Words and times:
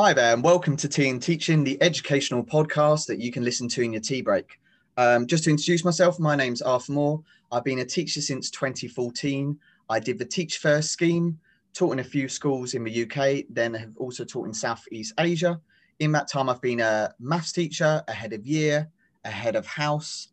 Hi 0.00 0.12
there, 0.12 0.32
and 0.32 0.44
welcome 0.44 0.76
to 0.76 0.88
Tea 0.88 1.08
and 1.08 1.20
Teaching, 1.20 1.64
the 1.64 1.76
educational 1.82 2.44
podcast 2.44 3.06
that 3.06 3.18
you 3.18 3.32
can 3.32 3.42
listen 3.42 3.66
to 3.70 3.82
in 3.82 3.92
your 3.92 4.00
tea 4.00 4.22
break. 4.22 4.60
Um, 4.96 5.26
just 5.26 5.42
to 5.42 5.50
introduce 5.50 5.84
myself, 5.84 6.20
my 6.20 6.36
name's 6.36 6.62
Arthur 6.62 6.92
Moore. 6.92 7.20
I've 7.50 7.64
been 7.64 7.80
a 7.80 7.84
teacher 7.84 8.20
since 8.20 8.48
2014. 8.52 9.58
I 9.90 9.98
did 9.98 10.16
the 10.16 10.24
Teach 10.24 10.58
First 10.58 10.92
scheme, 10.92 11.36
taught 11.74 11.94
in 11.94 11.98
a 11.98 12.04
few 12.04 12.28
schools 12.28 12.74
in 12.74 12.84
the 12.84 13.02
UK, 13.02 13.46
then 13.50 13.74
have 13.74 13.96
also 13.96 14.24
taught 14.24 14.46
in 14.46 14.54
Southeast 14.54 15.14
Asia. 15.18 15.60
In 15.98 16.12
that 16.12 16.28
time, 16.28 16.48
I've 16.48 16.62
been 16.62 16.78
a 16.78 17.12
maths 17.18 17.50
teacher, 17.50 18.00
a 18.06 18.12
head 18.12 18.32
of 18.32 18.46
year, 18.46 18.88
a 19.24 19.30
head 19.30 19.56
of 19.56 19.66
house, 19.66 20.28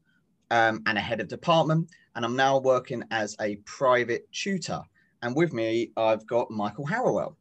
um, 0.52 0.84
and 0.86 0.96
a 0.96 1.02
head 1.02 1.22
of 1.22 1.28
department. 1.28 1.90
And 2.16 2.24
I'm 2.24 2.36
now 2.36 2.60
working 2.60 3.04
as 3.10 3.36
a 3.42 3.56
private 3.66 4.32
tutor. 4.32 4.84
And 5.24 5.36
with 5.36 5.54
me, 5.54 5.90
I've 5.98 6.28
got 6.28 6.52
Michael 6.52 6.86
Harrowell. 6.86 7.36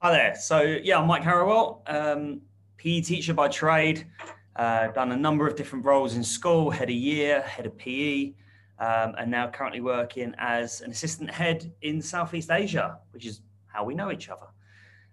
Hi 0.00 0.12
there. 0.12 0.34
So 0.34 0.60
yeah, 0.60 0.98
I'm 0.98 1.06
Mike 1.06 1.22
Harrowell, 1.22 1.80
um, 1.86 2.42
PE 2.76 3.00
teacher 3.00 3.32
by 3.32 3.48
trade. 3.48 4.06
Uh, 4.54 4.88
done 4.88 5.12
a 5.12 5.16
number 5.16 5.48
of 5.48 5.56
different 5.56 5.86
roles 5.86 6.16
in 6.16 6.22
school, 6.22 6.70
head 6.70 6.90
of 6.90 6.94
year, 6.94 7.40
head 7.40 7.64
of 7.64 7.78
PE, 7.78 8.34
um, 8.78 9.14
and 9.18 9.30
now 9.30 9.48
currently 9.48 9.80
working 9.80 10.34
as 10.36 10.82
an 10.82 10.90
assistant 10.90 11.30
head 11.30 11.72
in 11.80 12.02
Southeast 12.02 12.50
Asia, 12.50 12.98
which 13.12 13.24
is 13.24 13.40
how 13.68 13.84
we 13.84 13.94
know 13.94 14.12
each 14.12 14.28
other. 14.28 14.46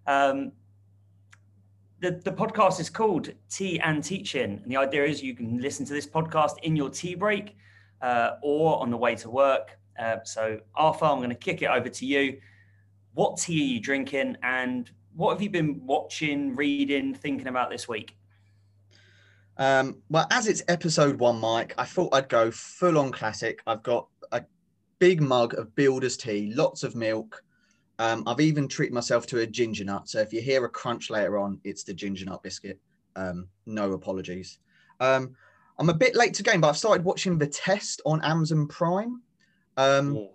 Um, 0.05 0.51
the, 2.01 2.11
the 2.11 2.33
podcast 2.33 2.81
is 2.81 2.89
called 2.89 3.29
Tea 3.49 3.79
and 3.79 4.03
Teaching, 4.03 4.59
and 4.63 4.69
the 4.69 4.75
idea 4.75 5.05
is 5.05 5.23
you 5.23 5.33
can 5.33 5.61
listen 5.61 5.85
to 5.85 5.93
this 5.93 6.05
podcast 6.05 6.57
in 6.63 6.75
your 6.75 6.89
tea 6.89 7.15
break 7.15 7.55
uh, 8.01 8.31
or 8.43 8.81
on 8.81 8.91
the 8.91 8.97
way 8.97 9.15
to 9.15 9.29
work. 9.29 9.79
Uh, 9.97 10.17
so, 10.25 10.59
Arthur, 10.75 11.05
I'm 11.05 11.19
going 11.19 11.29
to 11.29 11.35
kick 11.35 11.61
it 11.61 11.67
over 11.67 11.87
to 11.87 12.05
you 12.05 12.37
what 13.13 13.37
tea 13.37 13.61
are 13.61 13.73
you 13.75 13.79
drinking 13.79 14.37
and 14.43 14.89
what 15.15 15.31
have 15.31 15.41
you 15.41 15.49
been 15.49 15.85
watching, 15.85 16.55
reading, 16.55 17.13
thinking 17.13 17.47
about 17.47 17.69
this 17.69 17.87
week? 17.87 18.17
Um, 19.57 20.01
well, 20.09 20.27
as 20.31 20.47
it's 20.47 20.63
episode 20.67 21.19
one, 21.19 21.39
Mike, 21.39 21.75
I 21.77 21.85
thought 21.85 22.13
I'd 22.13 22.29
go 22.29 22.49
full 22.49 22.97
on 22.97 23.11
classic. 23.11 23.61
I've 23.67 23.83
got 23.83 24.07
a 24.31 24.43
big 24.99 25.21
mug 25.21 25.53
of 25.53 25.75
Builder's 25.75 26.17
tea, 26.17 26.51
lots 26.55 26.83
of 26.83 26.95
milk. 26.95 27.43
Um, 27.99 28.23
I've 28.25 28.39
even 28.39 28.67
treated 28.67 28.93
myself 28.93 29.27
to 29.27 29.41
a 29.41 29.45
ginger 29.45 29.83
nut. 29.83 30.09
So 30.09 30.19
if 30.19 30.33
you 30.33 30.41
hear 30.41 30.65
a 30.65 30.69
crunch 30.69 31.11
later 31.11 31.37
on, 31.37 31.59
it's 31.63 31.83
the 31.83 31.93
ginger 31.93 32.25
nut 32.25 32.41
biscuit. 32.41 32.79
Um, 33.15 33.47
no 33.67 33.93
apologies. 33.93 34.57
Um, 34.99 35.35
I'm 35.77 35.89
a 35.89 35.93
bit 35.93 36.15
late 36.15 36.33
to 36.35 36.43
game, 36.43 36.61
but 36.61 36.69
I've 36.69 36.77
started 36.77 37.05
watching 37.05 37.37
The 37.37 37.47
Test 37.47 38.01
on 38.05 38.23
Amazon 38.23 38.67
Prime. 38.67 39.21
Um, 39.77 40.29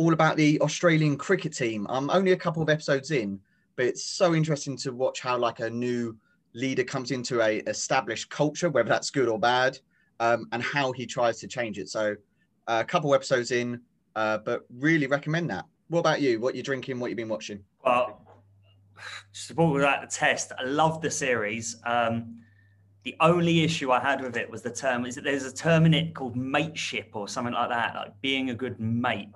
all 0.00 0.14
about 0.14 0.34
the 0.34 0.58
Australian 0.62 1.14
cricket 1.14 1.52
team. 1.52 1.86
I'm 1.90 2.08
only 2.08 2.32
a 2.32 2.36
couple 2.36 2.62
of 2.62 2.70
episodes 2.70 3.10
in, 3.10 3.38
but 3.76 3.84
it's 3.84 4.02
so 4.02 4.34
interesting 4.34 4.74
to 4.78 4.94
watch 4.94 5.20
how 5.20 5.36
like 5.36 5.60
a 5.60 5.68
new 5.68 6.16
leader 6.54 6.82
comes 6.82 7.10
into 7.10 7.42
a 7.42 7.58
established 7.66 8.30
culture, 8.30 8.70
whether 8.70 8.88
that's 8.88 9.10
good 9.10 9.28
or 9.28 9.38
bad, 9.38 9.78
um, 10.18 10.48
and 10.52 10.62
how 10.62 10.90
he 10.92 11.04
tries 11.04 11.38
to 11.40 11.46
change 11.46 11.78
it. 11.78 11.90
So 11.90 12.16
uh, 12.66 12.78
a 12.80 12.84
couple 12.84 13.14
episodes 13.14 13.50
in, 13.50 13.78
uh, 14.16 14.38
but 14.38 14.64
really 14.74 15.06
recommend 15.06 15.50
that. 15.50 15.66
What 15.88 16.00
about 16.00 16.22
you? 16.22 16.40
What 16.40 16.54
you're 16.54 16.62
drinking? 16.62 16.98
What 16.98 17.10
you've 17.10 17.18
been 17.18 17.28
watching? 17.28 17.62
Well, 17.84 18.22
just 19.34 19.54
that 19.54 20.00
the 20.00 20.06
test. 20.10 20.50
I 20.58 20.64
love 20.64 21.02
the 21.02 21.10
series. 21.10 21.76
Um, 21.84 22.40
the 23.02 23.16
only 23.20 23.64
issue 23.64 23.90
I 23.90 24.00
had 24.00 24.22
with 24.22 24.38
it 24.38 24.50
was 24.50 24.62
the 24.62 24.72
term. 24.72 25.04
Is 25.04 25.16
that 25.16 25.24
there's 25.24 25.44
a 25.44 25.54
term 25.54 25.84
in 25.84 25.92
it 25.92 26.14
called 26.14 26.36
mateship 26.36 27.10
or 27.12 27.28
something 27.28 27.52
like 27.52 27.68
that, 27.68 27.94
like 27.94 28.18
being 28.22 28.48
a 28.48 28.54
good 28.54 28.80
mate 28.80 29.28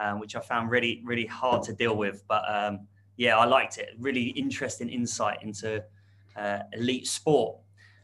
um, 0.00 0.18
which 0.18 0.34
I 0.34 0.40
found 0.40 0.70
really, 0.70 1.02
really 1.04 1.26
hard 1.26 1.62
to 1.64 1.72
deal 1.72 1.96
with. 1.96 2.24
But 2.26 2.42
um, 2.52 2.88
yeah, 3.16 3.38
I 3.38 3.44
liked 3.44 3.78
it. 3.78 3.90
Really 3.98 4.30
interesting 4.30 4.88
insight 4.88 5.42
into 5.42 5.84
uh, 6.36 6.60
elite 6.72 7.06
sport. 7.06 7.58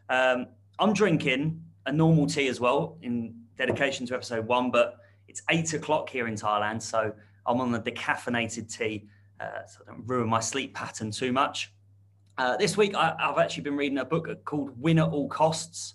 Um, 0.09 0.47
I'm 0.78 0.93
drinking 0.93 1.62
a 1.87 1.93
normal 1.93 2.26
tea 2.26 2.48
as 2.48 2.60
well 2.60 2.98
in 3.03 3.34
dedication 3.56 4.06
to 4.06 4.15
episode 4.15 4.47
one, 4.47 4.70
but 4.70 4.98
it's 5.26 5.43
eight 5.50 5.72
o'clock 5.72 6.09
here 6.09 6.28
in 6.28 6.34
Thailand, 6.34 6.82
so 6.82 7.12
I'm 7.47 7.60
on 7.60 7.72
the 7.72 7.81
decaffeinated 7.81 8.75
tea, 8.75 9.09
uh, 9.41 9.65
so 9.66 9.81
I 9.87 9.93
don't 9.93 10.06
ruin 10.06 10.28
my 10.28 10.41
sleep 10.41 10.75
pattern 10.75 11.10
too 11.10 11.32
much. 11.32 11.72
Uh, 12.38 12.56
this 12.56 12.76
week, 12.76 12.94
I, 12.94 13.16
have 13.19 13.38
actually 13.38 13.62
been 13.62 13.76
reading 13.76 13.99
a 13.99 14.04
book 14.04 14.28
called 14.44 14.70
Win 14.81 14.99
at 14.99 15.09
All 15.09 15.28
Costs. 15.28 15.94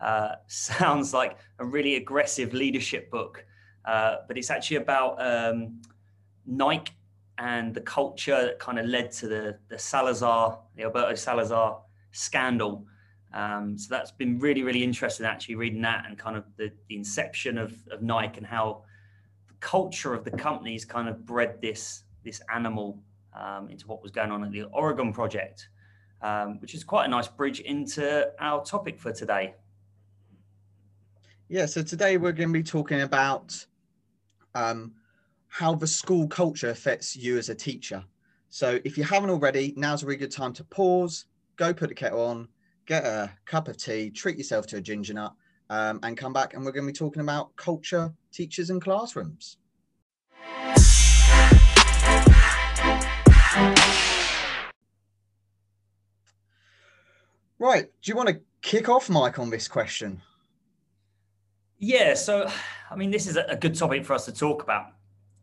Uh, 0.00 0.34
sounds 0.46 1.12
like 1.12 1.36
a 1.58 1.64
really 1.64 1.96
aggressive 1.96 2.54
leadership 2.54 3.10
book, 3.10 3.44
uh, 3.84 4.16
but 4.28 4.36
it's 4.36 4.50
actually 4.50 4.78
about 4.78 5.20
um, 5.20 5.80
Nike 6.46 6.92
and 7.38 7.74
the 7.74 7.80
culture 7.80 8.42
that 8.42 8.58
kind 8.58 8.78
of 8.78 8.86
led 8.86 9.10
to 9.12 9.28
the, 9.28 9.58
the 9.68 9.78
Salazar, 9.78 10.58
the 10.76 10.82
Alberto 10.82 11.14
Salazar 11.14 11.80
scandal. 12.12 12.86
Um, 13.32 13.78
so 13.78 13.86
that's 13.90 14.10
been 14.10 14.38
really, 14.38 14.62
really 14.62 14.82
interesting 14.82 15.24
actually 15.24 15.54
reading 15.54 15.82
that 15.82 16.04
and 16.06 16.18
kind 16.18 16.36
of 16.36 16.44
the, 16.56 16.70
the 16.88 16.96
inception 16.96 17.56
of, 17.56 17.74
of 17.90 18.02
Nike 18.02 18.38
and 18.38 18.46
how 18.46 18.82
the 19.48 19.54
culture 19.60 20.12
of 20.12 20.24
the 20.24 20.32
companies 20.32 20.84
kind 20.84 21.08
of 21.08 21.24
bred 21.24 21.60
this, 21.62 22.02
this 22.24 22.42
animal 22.52 23.02
um, 23.34 23.68
into 23.70 23.86
what 23.86 24.02
was 24.02 24.10
going 24.10 24.30
on 24.30 24.44
at 24.44 24.50
the 24.50 24.64
Oregon 24.64 25.12
Project, 25.12 25.68
um, 26.22 26.60
which 26.60 26.74
is 26.74 26.84
quite 26.84 27.06
a 27.06 27.08
nice 27.08 27.28
bridge 27.28 27.60
into 27.60 28.30
our 28.40 28.64
topic 28.64 28.98
for 28.98 29.12
today. 29.12 29.54
Yeah, 31.48 31.66
so 31.66 31.82
today 31.82 32.16
we're 32.16 32.32
going 32.32 32.50
to 32.50 32.52
be 32.52 32.62
talking 32.62 33.00
about 33.00 33.64
um, 34.54 34.92
how 35.48 35.74
the 35.74 35.86
school 35.86 36.28
culture 36.28 36.70
affects 36.70 37.16
you 37.16 37.38
as 37.38 37.48
a 37.48 37.54
teacher. 37.54 38.04
So 38.48 38.80
if 38.84 38.98
you 38.98 39.04
haven't 39.04 39.30
already, 39.30 39.74
now's 39.76 40.02
a 40.02 40.06
really 40.06 40.18
good 40.18 40.32
time 40.32 40.52
to 40.54 40.64
pause, 40.64 41.26
go 41.56 41.72
put 41.72 41.88
the 41.88 41.94
kettle 41.94 42.24
on, 42.24 42.48
get 42.86 43.04
a 43.04 43.30
cup 43.46 43.68
of 43.68 43.76
tea, 43.76 44.10
treat 44.10 44.36
yourself 44.36 44.66
to 44.68 44.76
a 44.76 44.80
ginger 44.80 45.14
nut, 45.14 45.32
um, 45.68 46.00
and 46.02 46.16
come 46.16 46.32
back. 46.32 46.54
And 46.54 46.64
we're 46.64 46.72
going 46.72 46.86
to 46.86 46.92
be 46.92 46.96
talking 46.96 47.22
about 47.22 47.54
culture, 47.56 48.12
teachers, 48.32 48.70
and 48.70 48.82
classrooms. 48.82 49.56
Right. 57.58 57.90
Do 58.02 58.10
you 58.10 58.16
want 58.16 58.30
to 58.30 58.40
kick 58.62 58.88
off, 58.88 59.10
Mike, 59.10 59.38
on 59.38 59.50
this 59.50 59.68
question? 59.68 60.22
Yeah. 61.78 62.14
So 62.14 62.50
I 62.92 62.96
mean, 62.96 63.12
this 63.12 63.28
is 63.28 63.36
a 63.36 63.56
good 63.56 63.76
topic 63.76 64.04
for 64.04 64.14
us 64.14 64.24
to 64.24 64.32
talk 64.32 64.64
about. 64.64 64.86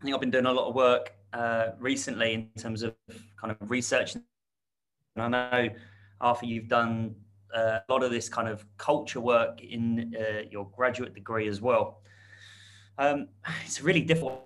I 0.01 0.03
think 0.03 0.13
I've 0.13 0.19
been 0.19 0.31
doing 0.31 0.47
a 0.47 0.51
lot 0.51 0.67
of 0.67 0.75
work 0.75 1.13
uh, 1.31 1.69
recently 1.79 2.33
in 2.33 2.49
terms 2.61 2.83
of 2.83 2.93
kind 3.39 3.55
of 3.57 3.71
research. 3.71 4.15
And 4.15 4.25
I 5.17 5.27
know, 5.29 5.69
Arthur, 6.19 6.45
you've 6.45 6.67
done 6.67 7.15
uh, 7.55 7.79
a 7.87 7.91
lot 7.91 8.03
of 8.03 8.11
this 8.11 8.27
kind 8.27 8.49
of 8.49 8.65
culture 8.77 9.21
work 9.21 9.61
in 9.63 10.13
uh, 10.19 10.41
your 10.51 10.69
graduate 10.75 11.13
degree 11.13 11.47
as 11.47 11.61
well. 11.61 12.01
Um, 12.97 13.29
it's 13.65 13.81
really 13.81 14.01
difficult. 14.01 14.43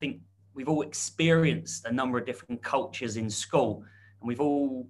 I 0.00 0.06
think 0.06 0.20
we've 0.54 0.68
all 0.68 0.82
experienced 0.82 1.86
a 1.86 1.92
number 1.92 2.18
of 2.18 2.24
different 2.24 2.62
cultures 2.62 3.16
in 3.16 3.28
school, 3.28 3.82
and 4.20 4.28
we've 4.28 4.40
all 4.40 4.88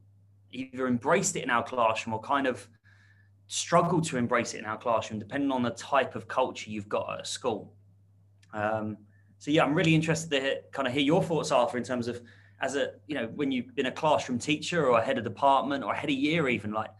either 0.50 0.87
embraced 0.87 1.34
it 1.34 1.44
in 1.44 1.50
our 1.50 1.62
classroom 1.62 2.12
or 2.12 2.20
kind 2.20 2.47
of 2.47 2.69
struggle 3.48 4.00
to 4.03 4.19
embrace 4.19 4.54
it 4.54 4.59
in 4.59 4.64
our 4.66 4.76
classroom, 4.76 5.19
depending 5.19 5.50
on 5.50 5.62
the 5.62 5.70
type 5.70 6.14
of 6.14 6.28
culture 6.28 6.70
you've 6.70 6.88
got 6.88 7.14
at 7.14 7.22
a 7.22 7.25
school. 7.25 7.72
Um, 8.53 8.98
so 9.38 9.50
yeah, 9.50 9.64
I'm 9.64 9.75
really 9.75 9.94
interested 9.94 10.31
to 10.31 10.60
kind 10.70 10.86
of 10.86 10.94
hear 10.94 11.03
your 11.03 11.22
thoughts, 11.22 11.50
Arthur, 11.50 11.78
in 11.78 11.84
terms 11.84 12.08
of 12.08 12.20
as 12.60 12.75
a 12.76 12.92
you 13.06 13.14
know 13.14 13.26
when 13.34 13.50
you've 13.50 13.75
been 13.75 13.87
a 13.87 13.92
classroom 13.92 14.38
teacher 14.38 14.87
or 14.87 14.98
a 14.98 15.03
head 15.03 15.16
of 15.16 15.25
department 15.25 15.82
or 15.82 15.92
a 15.92 15.97
head 15.97 16.10
of 16.10 16.16
year, 16.16 16.48
even 16.48 16.72
like 16.72 16.91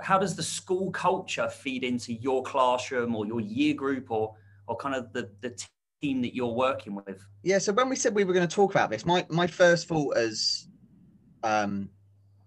how 0.00 0.18
does 0.18 0.34
the 0.34 0.42
school 0.42 0.90
culture 0.90 1.48
feed 1.48 1.84
into 1.84 2.12
your 2.12 2.42
classroom 2.42 3.14
or 3.14 3.24
your 3.24 3.40
year 3.40 3.74
group 3.74 4.10
or 4.10 4.34
or 4.66 4.76
kind 4.76 4.94
of 4.94 5.12
the 5.12 5.30
the 5.40 5.56
team 6.00 6.20
that 6.22 6.34
you're 6.34 6.54
working 6.54 6.94
with? 6.94 7.24
Yeah. 7.42 7.58
So 7.58 7.72
when 7.72 7.88
we 7.88 7.96
said 7.96 8.14
we 8.14 8.24
were 8.24 8.32
going 8.32 8.48
to 8.48 8.54
talk 8.54 8.72
about 8.72 8.90
this, 8.90 9.06
my 9.06 9.24
my 9.28 9.46
first 9.46 9.86
thought 9.86 10.16
is 10.16 10.66
um 11.44 11.90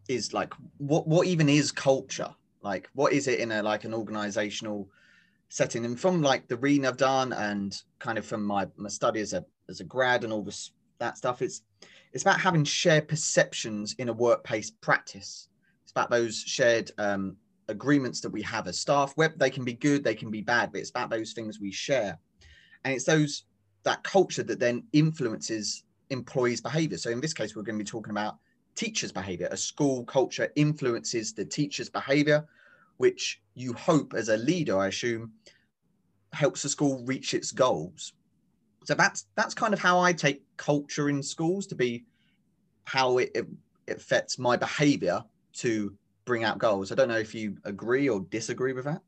is 0.09 0.33
like 0.33 0.53
what 0.77 1.07
what 1.07 1.27
even 1.27 1.47
is 1.47 1.71
culture 1.71 2.33
like, 2.65 2.89
what 2.93 3.13
is 3.13 3.27
it 3.27 3.39
in 3.39 3.51
a 3.51 3.61
like 3.61 3.83
an 3.83 3.93
organizational 3.93 4.89
setting? 5.49 5.85
And 5.85 5.97
from 5.97 6.23
like 6.23 6.47
the 6.47 6.57
reading 6.57 6.87
I've 6.87 6.97
done 6.97 7.31
and 7.31 7.79
kind 7.99 8.17
of 8.17 8.25
from 8.25 8.43
my, 8.43 8.67
my 8.75 8.89
study 8.89 9.21
as 9.21 9.33
a 9.33 9.45
as 9.69 9.79
a 9.79 9.83
grad 9.83 10.23
and 10.23 10.33
all 10.33 10.43
this 10.43 10.71
that 10.97 11.15
stuff, 11.15 11.43
it's 11.43 11.61
it's 12.11 12.23
about 12.23 12.41
having 12.41 12.63
shared 12.63 13.07
perceptions 13.07 13.93
in 13.99 14.09
a 14.09 14.13
workplace 14.13 14.71
practice. 14.71 15.47
It's 15.83 15.91
about 15.91 16.09
those 16.09 16.39
shared 16.39 16.91
um, 16.97 17.37
agreements 17.67 18.19
that 18.21 18.31
we 18.31 18.41
have 18.41 18.67
as 18.67 18.79
staff. 18.79 19.13
Where 19.13 19.33
they 19.37 19.51
can 19.51 19.63
be 19.63 19.73
good, 19.73 20.03
they 20.03 20.15
can 20.15 20.31
be 20.31 20.41
bad, 20.41 20.71
but 20.71 20.81
it's 20.81 20.89
about 20.89 21.11
those 21.11 21.33
things 21.33 21.59
we 21.59 21.71
share. 21.71 22.17
And 22.83 22.93
it's 22.95 23.05
those 23.05 23.43
that 23.83 24.03
culture 24.03 24.43
that 24.43 24.59
then 24.59 24.83
influences 24.91 25.83
employees' 26.09 26.61
behavior. 26.61 26.97
So 26.97 27.11
in 27.11 27.21
this 27.21 27.33
case, 27.33 27.55
we're 27.55 27.61
going 27.61 27.77
to 27.77 27.83
be 27.83 27.87
talking 27.87 28.11
about 28.11 28.37
teachers' 28.75 29.11
behavior. 29.11 29.47
A 29.51 29.57
school 29.57 30.03
culture 30.05 30.51
influences 30.55 31.33
the 31.33 31.45
teacher's 31.45 31.89
behavior, 31.89 32.45
which 32.97 33.41
you 33.53 33.73
hope 33.73 34.13
as 34.13 34.29
a 34.29 34.37
leader, 34.37 34.77
I 34.77 34.87
assume, 34.87 35.31
helps 36.33 36.61
the 36.61 36.69
school 36.69 37.03
reach 37.05 37.33
its 37.33 37.51
goals. 37.51 38.13
So 38.83 38.93
that's 38.93 39.25
that's 39.35 39.53
kind 39.53 39.73
of 39.73 39.79
how 39.79 39.99
I 39.99 40.13
take 40.13 40.43
culture 40.57 41.09
in 41.09 41.23
schools 41.23 41.65
to 41.67 41.75
be 41.75 42.05
how 42.83 43.17
it, 43.17 43.31
it 43.35 43.47
affects 43.87 44.37
my 44.37 44.55
behavior 44.55 45.23
to 45.53 45.95
bring 46.25 46.43
out 46.43 46.59
goals. 46.59 46.91
I 46.91 46.95
don't 46.95 47.07
know 47.07 47.17
if 47.17 47.33
you 47.33 47.57
agree 47.63 48.09
or 48.09 48.19
disagree 48.29 48.73
with 48.73 48.85
that. 48.85 49.01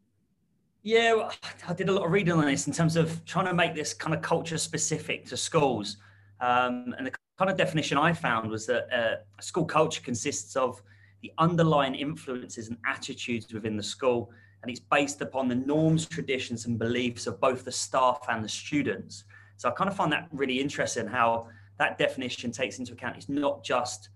Yeah, 0.84 1.30
I 1.68 1.74
did 1.74 1.90
a 1.90 1.92
lot 1.92 2.06
of 2.06 2.12
reading 2.12 2.34
on 2.34 2.46
this 2.46 2.66
in 2.66 2.74
terms 2.74 2.96
of 2.96 3.24
trying 3.26 3.46
to 3.46 3.54
make 3.54 3.76
this 3.76 3.94
kind 3.94 4.16
of 4.16 4.22
culture 4.22 4.58
specific 4.58 5.26
to 5.28 5.38
schools. 5.38 5.98
Um, 6.40 6.96
and 6.98 7.06
the 7.08 7.12
kind 7.38 7.52
of 7.52 7.58
definition 7.58 7.98
I 7.98 8.14
found 8.14 8.50
was 8.50 8.66
that 8.66 8.88
uh, 8.94 9.42
school 9.42 9.66
culture 9.66 10.02
consists 10.02 10.56
of 10.56 10.82
the 11.22 11.32
underlying 11.38 11.96
influences 11.96 12.68
and 12.68 12.78
attitudes 12.86 13.54
within 13.54 13.78
the 13.78 13.84
school, 13.84 14.32
and 14.62 14.72
it's 14.72 14.80
based 14.80 15.22
upon 15.22 15.48
the 15.48 15.56
norms, 15.56 16.06
traditions, 16.08 16.66
and 16.66 16.80
beliefs 16.80 17.28
of 17.28 17.40
both 17.40 17.64
the 17.64 17.72
staff 17.72 18.20
and 18.30 18.44
the 18.44 18.50
students. 18.50 19.24
So 19.58 19.70
I 19.70 19.72
kind 19.72 19.90
of 19.90 19.96
find 19.96 20.12
that 20.12 20.28
really 20.32 20.60
interesting 20.60 21.08
how 21.08 21.48
that 21.80 21.98
definition 21.98 22.52
takes 22.52 22.80
into 22.80 22.94
account 22.94 23.18
it's 23.18 23.30
not 23.30 23.64
just 23.64 24.10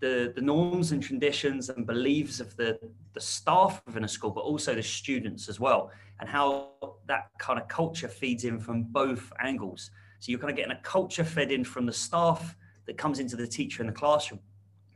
the, 0.00 0.32
the 0.34 0.40
norms 0.40 0.92
and 0.92 1.02
traditions 1.02 1.68
and 1.68 1.86
beliefs 1.86 2.40
of 2.40 2.54
the, 2.56 2.78
the 3.14 3.20
staff 3.20 3.82
within 3.86 4.04
a 4.04 4.08
school, 4.08 4.30
but 4.30 4.42
also 4.42 4.74
the 4.74 4.82
students 4.82 5.48
as 5.48 5.58
well, 5.58 5.90
and 6.20 6.28
how 6.28 6.72
that 7.06 7.30
kind 7.38 7.58
of 7.58 7.68
culture 7.68 8.08
feeds 8.08 8.44
in 8.44 8.58
from 8.60 8.82
both 8.82 9.32
angles. 9.42 9.90
So 10.20 10.30
you're 10.30 10.38
kind 10.38 10.50
of 10.50 10.56
getting 10.56 10.72
a 10.72 10.80
culture 10.82 11.24
fed 11.24 11.50
in 11.52 11.64
from 11.64 11.86
the 11.86 11.92
staff 11.92 12.56
that 12.86 12.96
comes 12.96 13.18
into 13.18 13.36
the 13.36 13.46
teacher 13.46 13.82
in 13.82 13.86
the 13.86 13.92
classroom, 13.92 14.40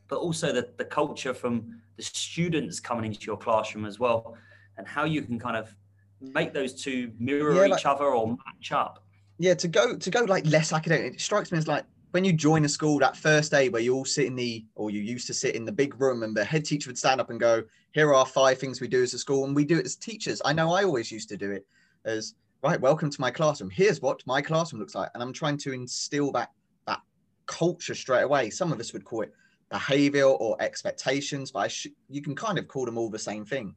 but 0.09 0.19
also 0.19 0.53
the, 0.53 0.69
the 0.77 0.85
culture 0.85 1.35
from 1.35 1.81
the 1.97 2.03
students 2.03 2.81
coming 2.81 3.05
into 3.05 3.27
your 3.27 3.37
classroom 3.37 3.85
as 3.85 3.99
well, 3.99 4.37
and 4.77 4.87
how 4.87 5.05
you 5.05 5.23
can 5.23 5.39
kind 5.39 5.57
of 5.57 5.75
make 6.21 6.53
those 6.53 6.81
two 6.81 7.13
mirror 7.19 7.55
yeah, 7.55 7.65
each 7.65 7.71
like, 7.71 7.87
other 7.87 8.07
or 8.07 8.29
match 8.29 8.73
up. 8.73 9.05
Yeah, 9.39 9.55
to 9.55 9.69
go 9.69 9.97
to 9.97 10.11
go 10.11 10.21
like 10.25 10.47
less 10.47 10.73
academic, 10.73 11.15
it 11.15 11.21
strikes 11.21 11.51
me 11.51 11.59
as 11.59 11.67
like 11.67 11.85
when 12.13 12.25
you 12.25 12.33
join 12.33 12.65
a 12.65 12.69
school 12.69 12.99
that 12.99 13.17
first 13.17 13.51
day 13.51 13.69
where 13.69 13.83
you 13.83 13.95
all 13.95 14.05
sit 14.05 14.27
in 14.27 14.35
the 14.35 14.65
or 14.75 14.91
you 14.91 15.01
used 15.01 15.27
to 15.29 15.35
sit 15.35 15.55
in 15.55 15.65
the 15.65 15.73
big 15.73 16.01
room 16.01 16.23
and 16.23 16.37
the 16.37 16.45
head 16.45 16.65
teacher 16.65 16.89
would 16.89 16.99
stand 16.99 17.21
up 17.21 17.31
and 17.31 17.41
go 17.41 17.63
here 17.93 18.13
are 18.13 18.27
five 18.27 18.59
things 18.59 18.81
we 18.81 18.89
do 18.89 19.03
as 19.03 19.15
a 19.15 19.19
school 19.19 19.45
and 19.45 19.55
we 19.55 19.65
do 19.65 19.79
it 19.79 19.87
as 19.87 19.97
teachers 19.97 20.43
i 20.45 20.53
know 20.53 20.73
i 20.73 20.83
always 20.83 21.11
used 21.11 21.29
to 21.29 21.37
do 21.37 21.51
it 21.51 21.67
as 22.05 22.35
right 22.63 22.81
welcome 22.81 23.11
to 23.11 23.21
my 23.21 23.31
classroom. 23.31 23.71
Here's 23.71 24.03
what 24.03 24.23
my 24.27 24.43
classroom 24.43 24.81
looks 24.81 24.95
like 24.95 25.11
and 25.15 25.23
i'm 25.23 25.33
trying 25.33 25.57
to 25.59 25.73
instill 25.73 26.31
that 26.33 26.51
that 26.87 27.01
culture 27.47 27.95
straight 27.95 28.23
away. 28.23 28.51
Some 28.51 28.73
of 28.73 28.81
us 28.81 28.93
would 28.93 29.05
call 29.05 29.23
it 29.23 29.33
behavior 29.71 30.25
or 30.25 30.57
expectations 30.61 31.51
but 31.51 31.73
you 32.09 32.23
can 32.23 32.35
kind 32.35 32.59
of 32.59 32.69
call 32.69 32.85
them 32.85 32.99
all 32.99 33.11
the 33.11 33.19
same 33.19 33.45
thing. 33.45 33.75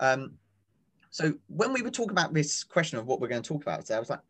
Um, 0.00 0.34
so 1.10 1.34
when 1.48 1.72
we 1.72 1.82
were 1.82 1.90
talking 1.90 2.12
about 2.12 2.32
this 2.32 2.64
question 2.64 2.98
of 2.98 3.06
what 3.06 3.20
we're 3.20 3.28
going 3.28 3.42
to 3.42 3.48
talk 3.48 3.62
about 3.62 3.80
today 3.82 3.96
i 3.96 4.00
was 4.00 4.10
like 4.10 4.20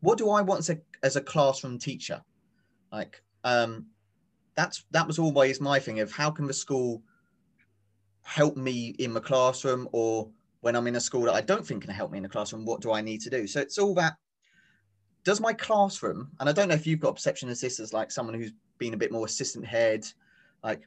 what 0.00 0.18
do 0.18 0.30
i 0.30 0.40
want 0.40 0.60
as 0.60 0.70
a, 0.70 0.78
as 1.02 1.16
a 1.16 1.20
classroom 1.20 1.78
teacher? 1.78 2.22
Like, 2.92 3.22
um, 3.44 3.86
that's 4.56 4.84
that 4.90 5.06
was 5.06 5.18
always 5.18 5.60
my 5.60 5.78
thing 5.78 6.00
of 6.00 6.10
how 6.10 6.30
can 6.30 6.46
the 6.46 6.52
school 6.52 7.02
help 8.22 8.56
me 8.56 8.88
in 8.98 9.14
the 9.14 9.20
classroom, 9.20 9.88
or 9.92 10.28
when 10.60 10.76
I'm 10.76 10.86
in 10.86 10.96
a 10.96 11.00
school 11.00 11.22
that 11.22 11.34
I 11.34 11.40
don't 11.40 11.66
think 11.66 11.82
can 11.82 11.92
help 11.92 12.10
me 12.10 12.18
in 12.18 12.22
the 12.22 12.28
classroom, 12.28 12.64
what 12.64 12.80
do 12.80 12.92
I 12.92 13.00
need 13.00 13.20
to 13.22 13.30
do? 13.30 13.46
So 13.46 13.60
it's 13.60 13.78
all 13.78 13.94
that. 13.94 14.16
Does 15.24 15.40
my 15.40 15.52
classroom, 15.52 16.30
and 16.38 16.48
I 16.48 16.52
don't 16.52 16.68
know 16.68 16.74
if 16.74 16.86
you've 16.86 17.00
got 17.00 17.14
perception 17.14 17.48
as 17.48 17.60
this 17.60 17.80
as 17.80 17.92
like 17.92 18.10
someone 18.10 18.34
who's 18.34 18.52
been 18.78 18.94
a 18.94 18.96
bit 18.96 19.12
more 19.12 19.26
assistant 19.26 19.66
head, 19.66 20.06
like, 20.62 20.82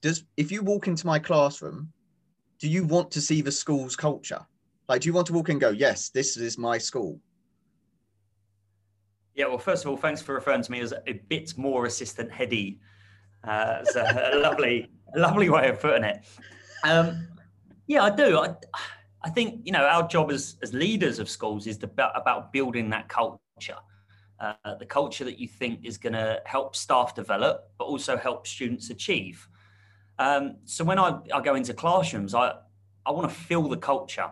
does 0.00 0.24
if 0.36 0.50
you 0.50 0.62
walk 0.62 0.88
into 0.88 1.06
my 1.06 1.18
classroom, 1.18 1.92
do 2.58 2.68
you 2.68 2.84
want 2.84 3.10
to 3.12 3.20
see 3.20 3.40
the 3.40 3.50
school's 3.50 3.96
culture? 3.96 4.40
Like, 4.88 5.02
do 5.02 5.08
you 5.08 5.12
want 5.12 5.26
to 5.28 5.32
walk 5.32 5.48
in 5.48 5.54
and 5.54 5.60
go, 5.60 5.70
yes, 5.70 6.10
this 6.10 6.36
is 6.36 6.58
my 6.58 6.78
school? 6.78 7.18
Yeah, 9.34 9.46
well, 9.46 9.58
first 9.58 9.84
of 9.84 9.90
all, 9.90 9.96
thanks 9.96 10.20
for 10.20 10.34
referring 10.34 10.62
to 10.62 10.70
me 10.70 10.80
as 10.80 10.92
a 11.06 11.12
bit 11.28 11.56
more 11.56 11.86
assistant 11.86 12.30
heady. 12.30 12.78
Uh, 13.44 13.78
it's 13.80 13.96
a, 13.96 14.30
a 14.34 14.38
lovely, 14.38 14.90
lovely 15.14 15.48
way 15.48 15.68
of 15.68 15.80
putting 15.80 16.04
it. 16.04 16.24
Um, 16.84 17.28
yeah, 17.86 18.04
I 18.04 18.10
do. 18.10 18.38
I, 18.38 18.54
I 19.24 19.30
think 19.30 19.60
you 19.64 19.72
know 19.72 19.84
our 19.84 20.06
job 20.06 20.30
as 20.30 20.56
as 20.62 20.72
leaders 20.72 21.18
of 21.18 21.28
schools 21.28 21.66
is 21.66 21.78
about 21.82 22.52
building 22.52 22.90
that 22.90 23.08
culture, 23.08 23.78
uh, 24.40 24.74
the 24.78 24.86
culture 24.86 25.24
that 25.24 25.38
you 25.38 25.48
think 25.48 25.84
is 25.84 25.98
going 25.98 26.14
to 26.14 26.40
help 26.44 26.74
staff 26.74 27.14
develop, 27.14 27.70
but 27.78 27.84
also 27.84 28.16
help 28.16 28.46
students 28.46 28.90
achieve. 28.90 29.46
Um, 30.18 30.56
so 30.64 30.84
when 30.84 30.98
I, 30.98 31.18
I 31.32 31.40
go 31.40 31.54
into 31.54 31.74
classrooms, 31.74 32.34
I 32.34 32.54
I 33.06 33.10
want 33.10 33.28
to 33.28 33.34
feel 33.34 33.68
the 33.68 33.76
culture. 33.76 34.30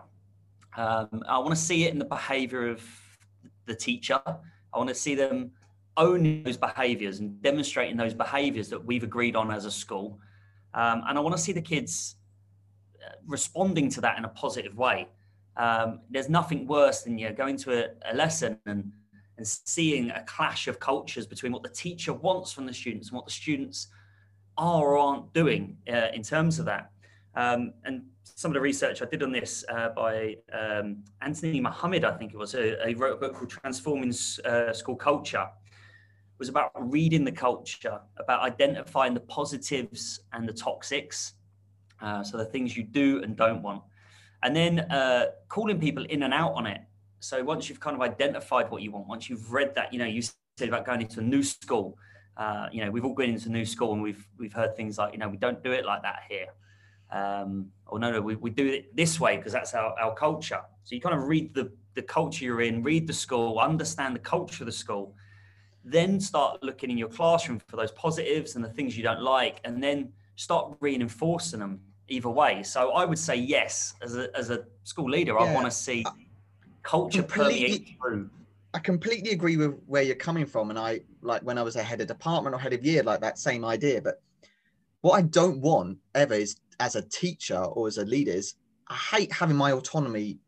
Um, 0.77 1.23
I 1.27 1.37
want 1.39 1.51
to 1.51 1.55
see 1.55 1.85
it 1.85 1.91
in 1.91 1.99
the 1.99 2.05
behaviour 2.05 2.69
of 2.69 2.81
the 3.65 3.75
teacher 3.75 4.21
I 4.73 4.77
want 4.77 4.89
to 4.89 4.95
see 4.95 5.15
them 5.15 5.51
owning 5.97 6.43
those 6.43 6.57
behaviors 6.57 7.19
and 7.19 7.41
demonstrating 7.41 7.97
those 7.97 8.13
behaviors 8.13 8.69
that 8.69 8.83
we've 8.83 9.03
agreed 9.03 9.35
on 9.35 9.51
as 9.51 9.65
a 9.65 9.71
school. 9.71 10.19
Um, 10.73 11.03
and 11.07 11.17
I 11.17 11.21
want 11.21 11.35
to 11.35 11.41
see 11.41 11.51
the 11.51 11.61
kids 11.61 12.15
responding 13.25 13.89
to 13.91 14.01
that 14.01 14.17
in 14.17 14.25
a 14.25 14.29
positive 14.29 14.77
way. 14.77 15.07
Um, 15.57 15.99
there's 16.09 16.29
nothing 16.29 16.65
worse 16.65 17.01
than 17.01 17.17
you 17.17 17.29
know, 17.29 17.35
going 17.35 17.57
to 17.57 17.85
a, 17.85 18.11
a, 18.11 18.15
lesson 18.15 18.57
and, 18.65 18.91
and 19.37 19.47
seeing 19.47 20.09
a 20.11 20.23
clash 20.23 20.67
of 20.67 20.79
cultures 20.79 21.27
between 21.27 21.51
what 21.51 21.61
the 21.61 21.69
teacher 21.69 22.13
wants 22.13 22.53
from 22.53 22.65
the 22.65 22.73
students 22.73 23.09
and 23.09 23.17
what 23.17 23.25
the 23.25 23.31
students 23.31 23.87
are 24.57 24.83
or 24.83 24.97
aren't 24.97 25.33
doing 25.33 25.77
uh, 25.91 26.07
in 26.13 26.23
terms 26.23 26.57
of 26.57 26.65
that. 26.65 26.91
Um, 27.35 27.73
and 27.83 28.03
some 28.23 28.51
of 28.51 28.53
the 28.53 28.61
research 28.61 29.01
I 29.01 29.05
did 29.05 29.23
on 29.23 29.31
this 29.31 29.63
uh, 29.69 29.89
by 29.89 30.37
um, 30.53 31.03
Anthony 31.21 31.59
Muhammad, 31.59 32.05
I 32.05 32.17
think 32.17 32.33
it 32.33 32.37
was, 32.37 32.55
uh, 32.55 32.75
he 32.87 32.93
wrote 32.93 33.13
a 33.13 33.17
book 33.17 33.35
called 33.35 33.49
Transforming 33.49 34.13
uh, 34.45 34.73
School 34.73 34.95
Culture. 34.95 35.47
It 35.47 36.39
was 36.39 36.49
about 36.49 36.71
reading 36.75 37.23
the 37.23 37.31
culture, 37.31 37.99
about 38.17 38.41
identifying 38.41 39.13
the 39.13 39.21
positives 39.21 40.21
and 40.33 40.47
the 40.47 40.53
toxics. 40.53 41.33
Uh, 42.01 42.23
so 42.23 42.37
the 42.37 42.45
things 42.45 42.75
you 42.75 42.83
do 42.83 43.21
and 43.23 43.35
don't 43.35 43.61
want. 43.61 43.81
And 44.43 44.55
then 44.55 44.79
uh, 44.79 45.27
calling 45.49 45.79
people 45.79 46.03
in 46.05 46.23
and 46.23 46.33
out 46.33 46.53
on 46.53 46.65
it. 46.65 46.81
So 47.19 47.43
once 47.43 47.69
you've 47.69 47.79
kind 47.79 47.95
of 47.95 48.01
identified 48.01 48.71
what 48.71 48.81
you 48.81 48.91
want, 48.91 49.07
once 49.07 49.29
you've 49.29 49.51
read 49.51 49.75
that, 49.75 49.93
you 49.93 49.99
know, 49.99 50.05
you 50.05 50.23
said 50.23 50.67
about 50.67 50.85
going 50.85 51.01
into 51.01 51.19
a 51.19 51.23
new 51.23 51.43
school. 51.43 51.97
Uh, 52.37 52.67
you 52.71 52.83
know, 52.83 52.89
we've 52.89 53.05
all 53.05 53.13
gone 53.13 53.29
into 53.29 53.49
a 53.49 53.51
new 53.51 53.65
school 53.65 53.93
and 53.93 54.01
we've 54.01 54.25
we've 54.39 54.53
heard 54.53 54.75
things 54.75 54.97
like, 54.97 55.13
you 55.13 55.19
know, 55.19 55.29
we 55.29 55.37
don't 55.37 55.61
do 55.63 55.71
it 55.71 55.85
like 55.85 56.01
that 56.01 56.21
here 56.29 56.47
um, 57.11 57.67
or 57.87 57.99
no, 57.99 58.11
no, 58.11 58.21
we, 58.21 58.35
we 58.35 58.49
do 58.49 58.67
it 58.67 58.95
this 58.95 59.19
way 59.19 59.37
because 59.37 59.53
that's 59.53 59.73
our, 59.73 59.93
our 59.99 60.15
culture. 60.15 60.61
So 60.83 60.95
you 60.95 61.01
kind 61.01 61.15
of 61.15 61.27
read 61.27 61.53
the, 61.53 61.71
the 61.93 62.01
culture 62.01 62.45
you're 62.45 62.61
in, 62.61 62.83
read 62.83 63.05
the 63.05 63.13
school, 63.13 63.59
understand 63.59 64.15
the 64.15 64.19
culture 64.19 64.63
of 64.63 64.67
the 64.67 64.71
school, 64.71 65.15
then 65.83 66.19
start 66.19 66.63
looking 66.63 66.89
in 66.89 66.97
your 66.97 67.09
classroom 67.09 67.59
for 67.67 67.75
those 67.75 67.91
positives 67.91 68.55
and 68.55 68.63
the 68.63 68.69
things 68.69 68.95
you 68.95 69.03
don't 69.03 69.21
like, 69.21 69.59
and 69.65 69.83
then 69.83 70.13
start 70.35 70.75
reinforcing 70.79 71.59
them 71.59 71.81
either 72.11 72.29
way. 72.29 72.63
So 72.63 72.91
I 72.91 73.05
would 73.05 73.19
say 73.19 73.35
yes, 73.35 73.95
as 74.01 74.15
a, 74.17 74.35
as 74.37 74.49
a 74.49 74.65
school 74.83 75.09
leader, 75.09 75.33
yeah. 75.33 75.45
I 75.45 75.53
want 75.53 75.65
to 75.65 75.71
see 75.71 76.05
culture 76.83 77.23
permeate 77.23 77.95
through. 77.99 78.29
I 78.73 78.79
completely 78.79 79.31
agree 79.31 79.57
with 79.57 79.79
where 79.85 80.01
you're 80.01 80.15
coming 80.15 80.45
from. 80.45 80.69
And 80.69 80.79
I 80.79 81.01
like 81.21 81.41
when 81.41 81.57
I 81.57 81.63
was 81.63 81.75
a 81.75 81.83
head 81.83 82.01
of 82.01 82.07
department 82.07 82.55
or 82.55 82.59
head 82.59 82.73
of 82.73 82.85
year, 82.85 83.03
like 83.03 83.21
that 83.21 83.37
same 83.37 83.65
idea. 83.65 84.01
But 84.01 84.21
what 85.01 85.13
I 85.13 85.21
don't 85.23 85.59
want 85.59 85.97
ever 86.15 86.33
is 86.33 86.57
as 86.79 86.95
a 86.95 87.01
teacher 87.01 87.57
or 87.57 87.87
as 87.87 87.97
a 87.97 88.05
leader 88.05 88.31
is 88.31 88.55
I 88.87 88.95
hate 88.95 89.31
having 89.31 89.55
my 89.55 89.71
autonomy 89.71 90.39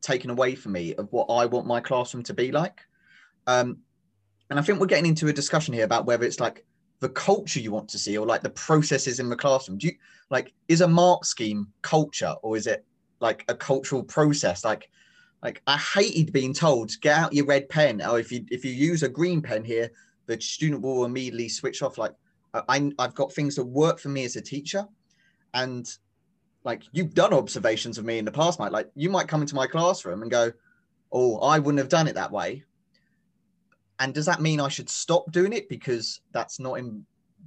taken 0.00 0.30
away 0.30 0.54
from 0.54 0.72
me 0.72 0.94
of 0.94 1.12
what 1.12 1.26
I 1.26 1.46
want 1.46 1.66
my 1.66 1.80
classroom 1.80 2.22
to 2.24 2.34
be 2.34 2.52
like. 2.52 2.80
Um, 3.46 3.78
and 4.48 4.58
I 4.58 4.62
think 4.62 4.78
we're 4.78 4.86
getting 4.86 5.06
into 5.06 5.28
a 5.28 5.32
discussion 5.32 5.74
here 5.74 5.84
about 5.84 6.06
whether 6.06 6.24
it's 6.24 6.40
like 6.40 6.64
the 7.00 7.08
culture 7.10 7.60
you 7.60 7.70
want 7.70 7.88
to 7.90 7.98
see 7.98 8.16
or 8.16 8.26
like 8.26 8.42
the 8.42 8.50
processes 8.50 9.20
in 9.20 9.28
the 9.28 9.36
classroom. 9.36 9.78
Do 9.78 9.88
you 9.88 9.94
like 10.30 10.52
is 10.68 10.80
a 10.80 10.88
mark 10.88 11.24
scheme 11.24 11.68
culture 11.82 12.34
or 12.42 12.56
is 12.56 12.66
it 12.66 12.84
like 13.20 13.44
a 13.48 13.54
cultural 13.54 14.02
process? 14.02 14.64
Like 14.64 14.88
like 15.42 15.62
I 15.66 15.76
hated 15.76 16.32
being 16.32 16.54
told 16.54 16.92
get 17.00 17.18
out 17.18 17.32
your 17.34 17.46
red 17.46 17.68
pen 17.68 18.02
or 18.02 18.18
if 18.18 18.32
you 18.32 18.44
if 18.50 18.64
you 18.64 18.72
use 18.72 19.02
a 19.02 19.08
green 19.08 19.42
pen 19.42 19.64
here, 19.64 19.90
the 20.26 20.40
student 20.40 20.82
will 20.82 21.04
immediately 21.04 21.48
switch 21.48 21.82
off. 21.82 21.98
Like 21.98 22.14
I 22.54 22.90
I've 22.98 23.14
got 23.14 23.32
things 23.32 23.56
that 23.56 23.64
work 23.64 23.98
for 23.98 24.08
me 24.08 24.24
as 24.24 24.36
a 24.36 24.40
teacher 24.40 24.86
and 25.54 25.86
like 26.64 26.82
you've 26.92 27.14
done 27.14 27.32
observations 27.32 27.96
of 27.96 28.04
me 28.04 28.18
in 28.18 28.24
the 28.24 28.32
past, 28.32 28.58
Mike. 28.58 28.72
Like 28.72 28.90
you 28.94 29.08
might 29.08 29.28
come 29.28 29.40
into 29.40 29.54
my 29.54 29.66
classroom 29.66 30.22
and 30.22 30.30
go, 30.30 30.52
"Oh, 31.12 31.38
I 31.38 31.58
wouldn't 31.58 31.78
have 31.78 31.88
done 31.88 32.08
it 32.08 32.16
that 32.16 32.32
way." 32.32 32.64
And 33.98 34.12
does 34.12 34.26
that 34.26 34.40
mean 34.40 34.60
I 34.60 34.68
should 34.68 34.90
stop 34.90 35.30
doing 35.32 35.52
it 35.52 35.68
because 35.68 36.20
that's 36.32 36.60
not 36.60 36.74
in 36.74 37.04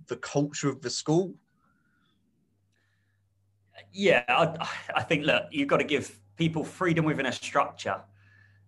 the 0.08 0.18
culture 0.18 0.70
of 0.70 0.82
the 0.82 0.90
school? 0.90 1.34
Yeah, 3.92 4.24
I, 4.28 4.68
I 4.96 5.04
think 5.04 5.26
look, 5.26 5.44
you've 5.52 5.68
got 5.68 5.78
to 5.78 5.84
give 5.84 6.20
people 6.36 6.64
freedom 6.64 7.06
within 7.06 7.28
a 7.28 7.32
structure. 7.32 8.02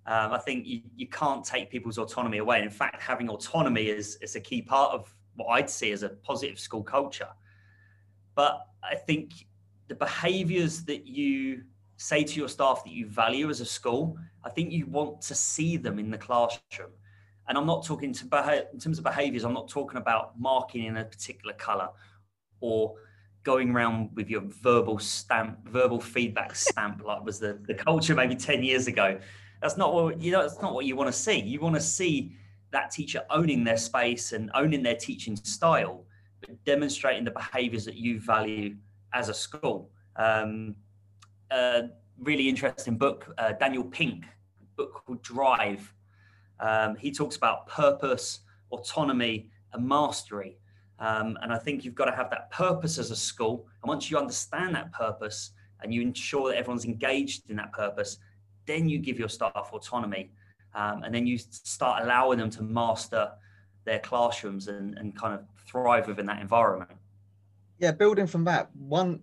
Um, 0.06 0.34
I 0.34 0.40
think 0.40 0.66
you, 0.66 0.82
you 0.96 1.08
can't 1.08 1.44
take 1.44 1.70
people's 1.70 1.98
autonomy 1.98 2.40
away. 2.40 2.62
In 2.62 2.70
fact, 2.70 3.02
having 3.02 3.30
autonomy 3.30 3.88
is, 3.88 4.18
is 4.22 4.36
a 4.36 4.40
key 4.40 4.62
part 4.62 4.94
of 4.94 5.14
what 5.36 5.48
I'd 5.48 5.70
see 5.70 5.92
as 5.92 6.04
a 6.04 6.10
positive 6.10 6.60
school 6.60 6.84
culture. 6.84 7.30
But 8.36 8.66
I 8.84 8.96
think 8.96 9.34
the 9.88 9.96
behaviors 9.96 10.84
that 10.86 11.06
you 11.06 11.64
say 11.98 12.24
to 12.24 12.40
your 12.40 12.50
staff 12.50 12.84
that 12.84 12.92
you 12.92 13.06
value 13.08 13.50
as 13.50 13.62
a 13.62 13.66
school, 13.66 14.18
I 14.44 14.50
think 14.50 14.72
you 14.72 14.88
want 14.88 15.22
to 15.24 15.36
see 15.36 15.78
them 15.78 16.00
in 16.00 16.10
the 16.10 16.18
classroom. 16.18 16.92
And 17.52 17.58
I'm 17.58 17.66
not 17.66 17.86
talking 17.86 18.14
to 18.14 18.66
in 18.72 18.80
terms 18.80 18.98
of 18.98 19.04
behaviors, 19.04 19.44
I'm 19.44 19.54
not 19.54 19.68
talking 19.68 19.98
about 19.98 20.40
marking 20.40 20.86
in 20.86 20.96
a 20.96 21.04
particular 21.04 21.54
color 21.56 21.90
or 22.62 22.96
going 23.44 23.72
around 23.72 24.12
with 24.16 24.30
your 24.30 24.44
verbal 24.46 25.00
stamp, 25.00 25.68
verbal 25.68 26.00
feedback 26.00 26.56
stamp, 26.70 27.04
like 27.04 27.26
was 27.26 27.40
the, 27.40 27.60
the 27.68 27.74
culture 27.74 28.16
maybe 28.16 28.38
10 28.38 28.64
years 28.64 28.88
ago. 28.88 29.20
That's 29.62 29.76
not 29.76 29.94
what 29.94 30.22
you 30.22 30.32
know, 30.32 30.44
that's 30.44 30.62
not 30.62 30.74
what 30.74 30.86
you 30.86 30.96
want 30.96 31.10
to 31.10 31.20
see. 31.20 31.42
You 31.42 31.60
want 31.60 31.76
to 31.76 31.82
see 31.82 32.38
that 32.72 32.90
teacher 32.90 33.24
owning 33.30 33.66
their 33.66 33.76
space 33.76 34.32
and 34.32 34.50
owning 34.54 34.82
their 34.82 34.96
teaching 34.96 35.36
style, 35.36 36.06
but 36.40 36.52
demonstrating 36.64 37.26
the 37.26 37.32
behaviors 37.32 37.84
that 37.84 37.96
you 37.96 38.22
value 38.22 38.78
as 39.14 39.28
a 39.28 39.34
school. 39.34 39.90
Um, 40.16 40.74
uh, 41.52 41.82
really 42.18 42.48
interesting 42.48 42.98
book, 42.98 43.28
uh, 43.38 43.52
Daniel 43.52 43.84
Pink, 43.84 44.24
book 44.78 45.04
called 45.06 45.22
Drive. 45.22 45.94
Um, 46.62 46.96
he 46.96 47.12
talks 47.12 47.36
about 47.36 47.68
purpose, 47.68 48.40
autonomy, 48.72 49.50
and 49.74 49.86
mastery. 49.86 50.58
Um, 51.00 51.38
and 51.42 51.52
I 51.52 51.58
think 51.58 51.84
you've 51.84 51.96
got 51.96 52.06
to 52.06 52.16
have 52.16 52.30
that 52.30 52.52
purpose 52.52 53.00
as 53.00 53.10
a 53.10 53.16
school. 53.16 53.68
And 53.82 53.90
once 53.90 54.12
you 54.12 54.18
understand 54.18 54.76
that 54.76 54.94
purpose 54.94 55.52
and 55.82 55.94
you 55.94 56.02
ensure 56.02 56.52
that 56.52 56.58
everyone's 56.58 56.86
engaged 56.86 57.50
in 57.50 57.56
that 57.56 57.74
purpose, 57.74 58.18
then 58.68 58.88
you 58.88 59.00
give 59.00 59.18
your 59.18 59.30
staff 59.30 59.72
autonomy. 59.74 60.32
Um, 60.76 61.04
and 61.04 61.14
then 61.14 61.26
you 61.26 61.38
start 61.38 62.04
allowing 62.04 62.38
them 62.38 62.52
to 62.52 62.62
master 62.62 63.32
their 63.84 64.00
classrooms 64.00 64.68
and, 64.68 64.98
and 64.98 65.18
kind 65.18 65.34
of 65.34 65.42
thrive 65.68 66.08
within 66.08 66.28
that 66.28 66.40
environment. 66.40 66.92
Yeah, 67.80 67.92
building 67.92 68.28
from 68.28 68.44
that, 68.46 68.70
one 68.76 69.22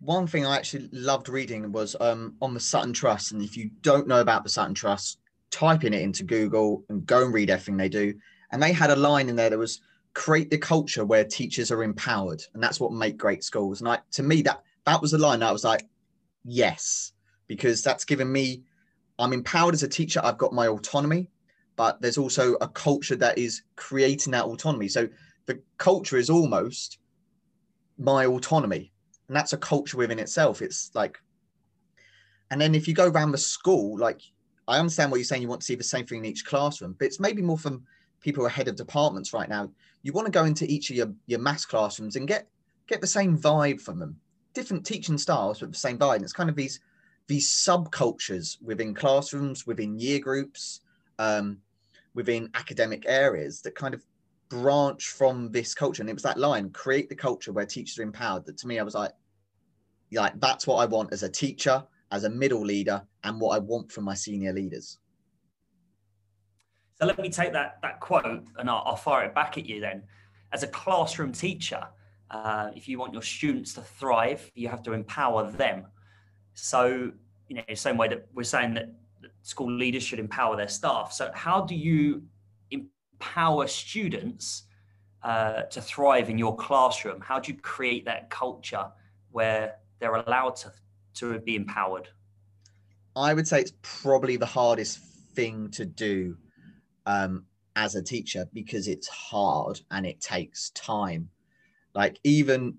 one 0.00 0.26
thing 0.26 0.44
I 0.44 0.56
actually 0.56 0.90
loved 0.92 1.28
reading 1.28 1.72
was 1.72 1.96
um, 2.00 2.34
on 2.42 2.52
the 2.52 2.60
Sutton 2.60 2.92
Trust. 2.92 3.32
And 3.32 3.42
if 3.42 3.56
you 3.56 3.70
don't 3.80 4.06
know 4.06 4.20
about 4.20 4.44
the 4.44 4.50
Sutton 4.50 4.74
Trust, 4.74 5.18
type 5.50 5.84
in 5.84 5.94
it 5.94 6.02
into 6.02 6.24
Google 6.24 6.84
and 6.88 7.06
go 7.06 7.24
and 7.24 7.34
read 7.34 7.50
everything 7.50 7.76
they 7.76 7.88
do. 7.88 8.14
And 8.52 8.62
they 8.62 8.72
had 8.72 8.90
a 8.90 8.96
line 8.96 9.28
in 9.28 9.36
there 9.36 9.50
that 9.50 9.58
was 9.58 9.80
create 10.14 10.50
the 10.50 10.58
culture 10.58 11.04
where 11.04 11.24
teachers 11.24 11.70
are 11.70 11.82
empowered. 11.82 12.42
And 12.54 12.62
that's 12.62 12.80
what 12.80 12.92
make 12.92 13.16
great 13.16 13.44
schools. 13.44 13.80
And 13.80 13.88
I, 13.88 13.98
to 14.12 14.22
me, 14.22 14.42
that 14.42 14.62
that 14.84 15.02
was 15.02 15.12
a 15.12 15.18
line 15.18 15.42
I 15.42 15.52
was 15.52 15.64
like, 15.64 15.86
yes, 16.44 17.12
because 17.46 17.82
that's 17.82 18.04
given 18.04 18.30
me, 18.30 18.62
I'm 19.18 19.32
empowered 19.32 19.74
as 19.74 19.82
a 19.82 19.88
teacher. 19.88 20.20
I've 20.22 20.38
got 20.38 20.52
my 20.52 20.68
autonomy, 20.68 21.28
but 21.74 22.00
there's 22.00 22.18
also 22.18 22.54
a 22.60 22.68
culture 22.68 23.16
that 23.16 23.38
is 23.38 23.62
creating 23.76 24.32
that 24.32 24.44
autonomy. 24.44 24.88
So 24.88 25.08
the 25.46 25.60
culture 25.78 26.16
is 26.16 26.30
almost 26.30 26.98
my 27.98 28.26
autonomy 28.26 28.92
and 29.28 29.36
that's 29.36 29.52
a 29.52 29.58
culture 29.58 29.96
within 29.96 30.18
itself 30.18 30.60
it's 30.60 30.90
like 30.94 31.18
and 32.50 32.60
then 32.60 32.74
if 32.74 32.86
you 32.86 32.94
go 32.94 33.08
around 33.08 33.32
the 33.32 33.38
school 33.38 33.98
like 33.98 34.20
i 34.68 34.78
understand 34.78 35.10
what 35.10 35.18
you're 35.18 35.24
saying 35.24 35.42
you 35.42 35.48
want 35.48 35.60
to 35.60 35.66
see 35.66 35.74
the 35.74 35.84
same 35.84 36.06
thing 36.06 36.18
in 36.18 36.24
each 36.24 36.44
classroom 36.44 36.94
but 36.98 37.06
it's 37.06 37.20
maybe 37.20 37.42
more 37.42 37.58
from 37.58 37.82
people 38.20 38.42
who 38.42 38.46
are 38.46 38.50
head 38.50 38.68
of 38.68 38.76
departments 38.76 39.32
right 39.32 39.48
now 39.48 39.70
you 40.02 40.12
want 40.12 40.26
to 40.26 40.32
go 40.32 40.44
into 40.44 40.70
each 40.70 40.90
of 40.90 40.96
your, 40.96 41.12
your 41.26 41.38
maths 41.38 41.64
classrooms 41.64 42.16
and 42.16 42.28
get 42.28 42.48
get 42.86 43.00
the 43.00 43.06
same 43.06 43.36
vibe 43.36 43.80
from 43.80 43.98
them 43.98 44.16
different 44.54 44.86
teaching 44.86 45.18
styles 45.18 45.60
but 45.60 45.70
the 45.70 45.78
same 45.78 45.98
vibe 45.98 46.16
and 46.16 46.24
it's 46.24 46.32
kind 46.32 46.50
of 46.50 46.56
these 46.56 46.80
these 47.26 47.48
subcultures 47.48 48.62
within 48.62 48.94
classrooms 48.94 49.66
within 49.66 49.98
year 49.98 50.20
groups 50.20 50.80
um, 51.18 51.58
within 52.14 52.48
academic 52.54 53.04
areas 53.06 53.62
that 53.62 53.74
kind 53.74 53.94
of 53.94 54.04
branch 54.48 55.08
from 55.08 55.50
this 55.50 55.74
culture. 55.74 56.02
And 56.02 56.10
it 56.10 56.14
was 56.14 56.22
that 56.22 56.38
line, 56.38 56.70
create 56.70 57.08
the 57.08 57.14
culture 57.14 57.52
where 57.52 57.66
teachers 57.66 57.98
are 57.98 58.02
empowered. 58.02 58.46
That 58.46 58.58
to 58.58 58.66
me, 58.66 58.78
I 58.78 58.82
was 58.82 58.94
like, 58.94 59.12
like 60.12 60.38
that's 60.40 60.66
what 60.66 60.76
I 60.76 60.86
want 60.86 61.12
as 61.12 61.22
a 61.22 61.28
teacher, 61.28 61.84
as 62.10 62.24
a 62.24 62.30
middle 62.30 62.64
leader, 62.64 63.02
and 63.24 63.40
what 63.40 63.56
I 63.56 63.58
want 63.58 63.90
from 63.90 64.04
my 64.04 64.14
senior 64.14 64.52
leaders. 64.52 64.98
So 66.98 67.04
let 67.04 67.18
me 67.18 67.28
take 67.28 67.52
that 67.52 67.78
that 67.82 68.00
quote 68.00 68.24
and 68.24 68.70
I'll, 68.70 68.82
I'll 68.86 68.96
fire 68.96 69.24
it 69.26 69.34
back 69.34 69.58
at 69.58 69.66
you 69.66 69.80
then. 69.80 70.02
As 70.52 70.62
a 70.62 70.68
classroom 70.68 71.32
teacher, 71.32 71.86
uh, 72.30 72.70
if 72.74 72.88
you 72.88 72.98
want 72.98 73.12
your 73.12 73.22
students 73.22 73.74
to 73.74 73.82
thrive, 73.82 74.50
you 74.54 74.68
have 74.68 74.82
to 74.84 74.92
empower 74.92 75.50
them. 75.50 75.86
So, 76.54 77.12
you 77.48 77.56
know, 77.56 77.62
the 77.68 77.76
same 77.76 77.96
way 77.96 78.08
that 78.08 78.26
we're 78.34 78.44
saying 78.44 78.74
that 78.74 78.94
school 79.42 79.70
leaders 79.70 80.02
should 80.02 80.18
empower 80.18 80.56
their 80.56 80.68
staff. 80.68 81.12
So, 81.12 81.30
how 81.34 81.60
do 81.60 81.74
you 81.74 82.22
empower 82.70 83.66
students 83.66 84.64
uh, 85.22 85.62
to 85.62 85.80
thrive 85.80 86.30
in 86.30 86.38
your 86.38 86.56
classroom? 86.56 87.20
How 87.20 87.38
do 87.38 87.52
you 87.52 87.58
create 87.58 88.04
that 88.06 88.30
culture 88.30 88.86
where 89.30 89.76
they're 89.98 90.14
allowed 90.14 90.56
to, 90.56 90.72
to 91.16 91.38
be 91.40 91.56
empowered? 91.56 92.08
I 93.14 93.34
would 93.34 93.48
say 93.48 93.60
it's 93.60 93.72
probably 93.82 94.36
the 94.36 94.46
hardest 94.46 94.98
thing 95.34 95.70
to 95.72 95.84
do 95.84 96.36
um, 97.06 97.44
as 97.74 97.94
a 97.94 98.02
teacher 98.02 98.46
because 98.52 98.88
it's 98.88 99.08
hard 99.08 99.80
and 99.90 100.06
it 100.06 100.20
takes 100.20 100.70
time. 100.70 101.28
Like, 101.94 102.18
even 102.24 102.78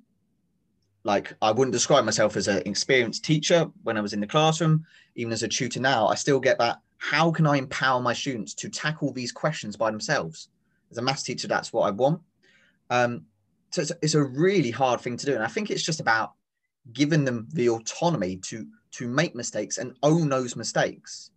like 1.04 1.34
I 1.42 1.52
wouldn't 1.52 1.74
describe 1.74 2.06
myself 2.06 2.36
as 2.36 2.48
an 2.48 2.64
experienced 2.66 3.24
teacher 3.24 3.72
when 3.84 3.98
I 3.98 4.02
was 4.02 4.14
in 4.14 4.20
the 4.20 4.28
classroom, 4.28 4.86
even 5.16 5.32
as 5.32 5.42
a 5.42 5.48
tutor 5.48 5.80
now, 5.80 6.08
I 6.08 6.16
still 6.16 6.40
get 6.40 6.60
that 6.60 6.80
how 6.98 7.32
can 7.32 7.48
I 7.48 7.58
empower 7.58 8.02
my 8.02 8.14
students 8.14 8.54
to 8.56 8.70
tackle 8.70 9.14
these 9.14 9.32
questions 9.32 9.76
by 9.76 9.92
themselves? 9.92 10.50
As 10.92 10.98
a 10.98 11.02
maths 11.02 11.24
teacher, 11.24 11.48
that's 11.48 11.72
what 11.72 11.84
I 11.84 11.92
want. 11.92 12.22
Um, 12.90 13.26
so 13.72 13.82
it's, 13.82 13.92
it's, 14.02 14.16
a 14.16 14.24
really 14.24 14.72
hard 14.72 15.02
thing 15.02 15.18
to 15.18 15.26
do. 15.26 15.36
And 15.36 15.44
I 15.44 15.48
think 15.48 15.70
it's 15.70 15.84
just 15.84 16.00
about 16.00 16.34
giving 16.94 17.26
them 17.26 17.48
the 17.54 17.70
autonomy 17.70 18.38
to 18.38 18.66
to 18.92 19.08
make 19.08 19.36
mistakes 19.36 19.78
and 19.78 19.96
own 20.04 20.30
those 20.30 20.56
mistakes. 20.56 21.32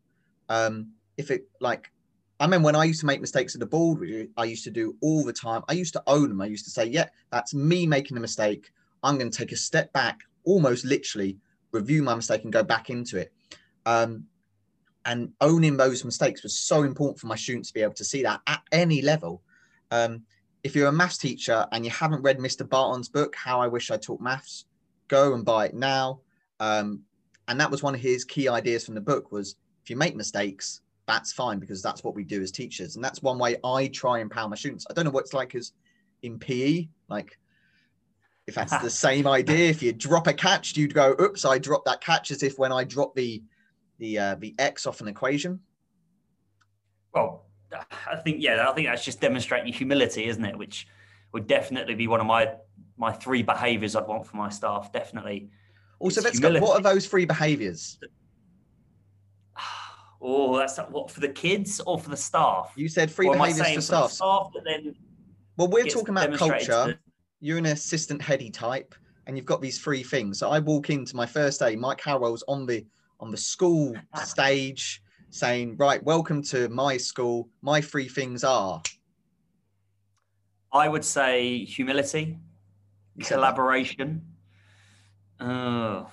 Um, 0.49 0.93
if 1.17 1.31
it 1.31 1.49
like, 1.61 1.91
I 2.39 2.47
mean, 2.47 2.63
when 2.63 2.77
I 2.77 2.85
used 2.85 3.01
to 3.01 3.07
make 3.07 3.21
mistakes 3.21 3.55
at 3.55 3.61
the 3.61 3.67
board 3.67 4.01
I 4.37 4.45
used 4.45 4.65
to 4.65 4.71
do 4.71 4.97
all 5.03 5.25
the 5.25 5.33
time. 5.33 5.63
I 5.69 5.75
used 5.75 5.93
to 5.95 6.03
own 6.07 6.29
them. 6.29 6.41
I 6.41 6.47
used 6.47 6.65
to 6.65 6.71
say, 6.71 6.87
yeah, 6.87 7.09
that's 7.31 7.53
me 7.53 7.87
making 7.87 8.17
a 8.17 8.21
mistake. 8.21 8.71
I'm 9.03 9.19
going 9.19 9.31
to 9.31 9.37
take 9.37 9.53
a 9.53 9.57
step 9.57 9.93
back, 9.93 10.21
almost 10.45 10.85
literally 10.85 11.39
review 11.73 12.03
my 12.03 12.15
mistake 12.15 12.45
and 12.45 12.53
go 12.53 12.63
back 12.63 12.91
into 12.91 13.19
it. 13.19 13.33
Um, 13.87 14.25
and 15.05 15.33
owning 15.41 15.77
those 15.77 16.05
mistakes 16.05 16.43
was 16.43 16.59
so 16.59 16.83
important 16.83 17.19
for 17.19 17.27
my 17.27 17.37
students 17.37 17.69
to 17.69 17.75
be 17.75 17.83
able 17.83 17.95
to 17.95 18.05
see 18.05 18.23
that 18.23 18.41
at 18.47 18.63
any 18.73 19.03
level. 19.03 19.43
Um, 19.91 20.23
if 20.63 20.75
you're 20.75 20.89
a 20.89 20.93
maths 20.93 21.19
teacher 21.19 21.67
and 21.73 21.85
you 21.85 21.91
haven't 21.91 22.23
read 22.23 22.39
Mr. 22.39 22.69
Barton's 22.69 23.09
book, 23.09 23.35
How 23.35 23.61
I 23.61 23.67
Wish 23.67 23.91
I 23.91 23.97
Taught 23.97 24.21
Maths, 24.21 24.67
go 25.11 25.35
and 25.35 25.45
buy 25.45 25.67
it 25.67 25.75
now. 25.75 26.21
Um, 26.61 27.03
and 27.49 27.61
that 27.61 27.71
was 27.71 27.83
one 27.83 27.95
of 27.95 28.01
his 28.01 28.25
key 28.25 28.49
ideas 28.49 28.87
from 28.87 28.95
the 28.95 29.01
book 29.01 29.33
was 29.33 29.57
if 29.83 29.91
you 29.91 29.97
make 29.97 30.17
mistakes, 30.17 30.81
that's 31.07 31.33
fine 31.33 31.59
because 31.59 31.83
that's 31.83 32.05
what 32.05 32.15
we 32.15 32.25
do 32.25 32.41
as 32.41 32.53
teachers. 32.53 32.97
And 32.97 33.05
that's 33.05 33.21
one 33.21 33.39
way 33.39 33.57
I 33.65 33.89
try 33.89 34.19
and 34.19 34.23
empower 34.23 34.49
my 34.49 34.57
students. 34.57 34.87
I 34.89 34.95
don't 34.95 35.05
know 35.05 35.11
what 35.11 35.25
it's 35.25 35.35
like 35.35 35.55
as 35.55 35.73
in 36.23 36.39
PE, 36.39 36.89
like 37.09 37.39
if 38.47 38.55
that's 38.55 38.79
the 38.79 38.91
same 39.07 39.27
idea, 39.27 39.69
if 39.69 39.83
you 39.83 39.93
drop 39.93 40.29
a 40.29 40.33
catch, 40.33 40.77
you'd 40.77 40.95
go, 40.95 41.17
oops, 41.21 41.45
I 41.45 41.59
dropped 41.59 41.87
that 41.87 42.01
catch 42.01 42.31
as 42.31 42.43
if 42.43 42.59
when 42.59 42.73
I 42.73 42.85
drop 42.85 43.15
the 43.15 43.43
the 44.01 44.19
uh, 44.19 44.35
the 44.37 44.55
x 44.59 44.87
off 44.87 45.01
an 45.01 45.07
equation? 45.07 45.61
Well, 47.15 47.47
I 48.07 48.17
think 48.17 48.39
yeah, 48.41 48.69
I 48.69 48.73
think 48.73 48.89
that's 48.89 49.05
just 49.05 49.21
demonstrating 49.21 49.73
humility, 49.73 50.27
isn't 50.27 50.45
it? 50.45 50.59
Which 50.59 50.89
would 51.33 51.47
definitely 51.47 51.95
be 51.95 52.09
one 52.09 52.21
of 52.21 52.27
my 52.27 52.55
my 53.01 53.11
three 53.11 53.43
behaviours 53.43 53.97
I'd 53.97 54.07
want 54.07 54.27
for 54.27 54.37
my 54.37 54.51
staff. 54.51 54.93
Definitely. 54.93 55.51
Also, 55.99 56.21
let's 56.21 56.39
go. 56.39 56.61
What 56.61 56.79
are 56.79 56.83
those 56.83 57.07
three 57.07 57.25
behaviours? 57.25 57.99
Oh, 60.23 60.59
that's 60.59 60.77
what 60.91 61.11
for 61.11 61.21
the 61.21 61.31
kids 61.31 61.81
or 61.87 61.99
for 61.99 62.11
the 62.11 62.17
staff? 62.17 62.75
You 62.77 62.91
said 62.91 63.11
three 63.11 63.31
behaviours 63.31 63.75
for 63.75 63.81
staff. 63.81 64.11
staff 64.11 64.51
that 64.53 64.65
then 64.67 64.95
well, 65.57 65.69
we're 65.69 65.87
talking 65.87 66.11
about 66.11 66.35
culture. 66.35 66.99
You're 67.41 67.57
an 67.57 67.65
assistant 67.65 68.21
heady 68.21 68.51
type, 68.51 68.95
and 69.27 69.35
you've 69.35 69.47
got 69.47 69.63
these 69.63 69.79
three 69.79 70.03
things. 70.03 70.39
So 70.39 70.51
I 70.51 70.59
walk 70.59 70.91
into 70.91 71.17
my 71.17 71.25
first 71.25 71.59
day. 71.59 71.75
Mike 71.75 72.03
Harrowell's 72.03 72.45
on 72.49 72.67
the 72.67 72.85
on 73.19 73.31
the 73.31 73.39
school 73.39 73.97
stage 74.25 75.03
saying, 75.31 75.79
right, 75.79 76.03
welcome 76.05 76.43
to 76.43 76.69
my 76.69 76.99
school. 76.99 77.49
My 77.63 77.81
three 77.81 78.09
things 78.09 78.45
are. 78.45 78.83
I 80.71 80.87
would 80.87 81.05
say 81.05 81.65
humility, 81.65 82.39
collaboration. 83.25 84.23
Uh, 85.39 86.05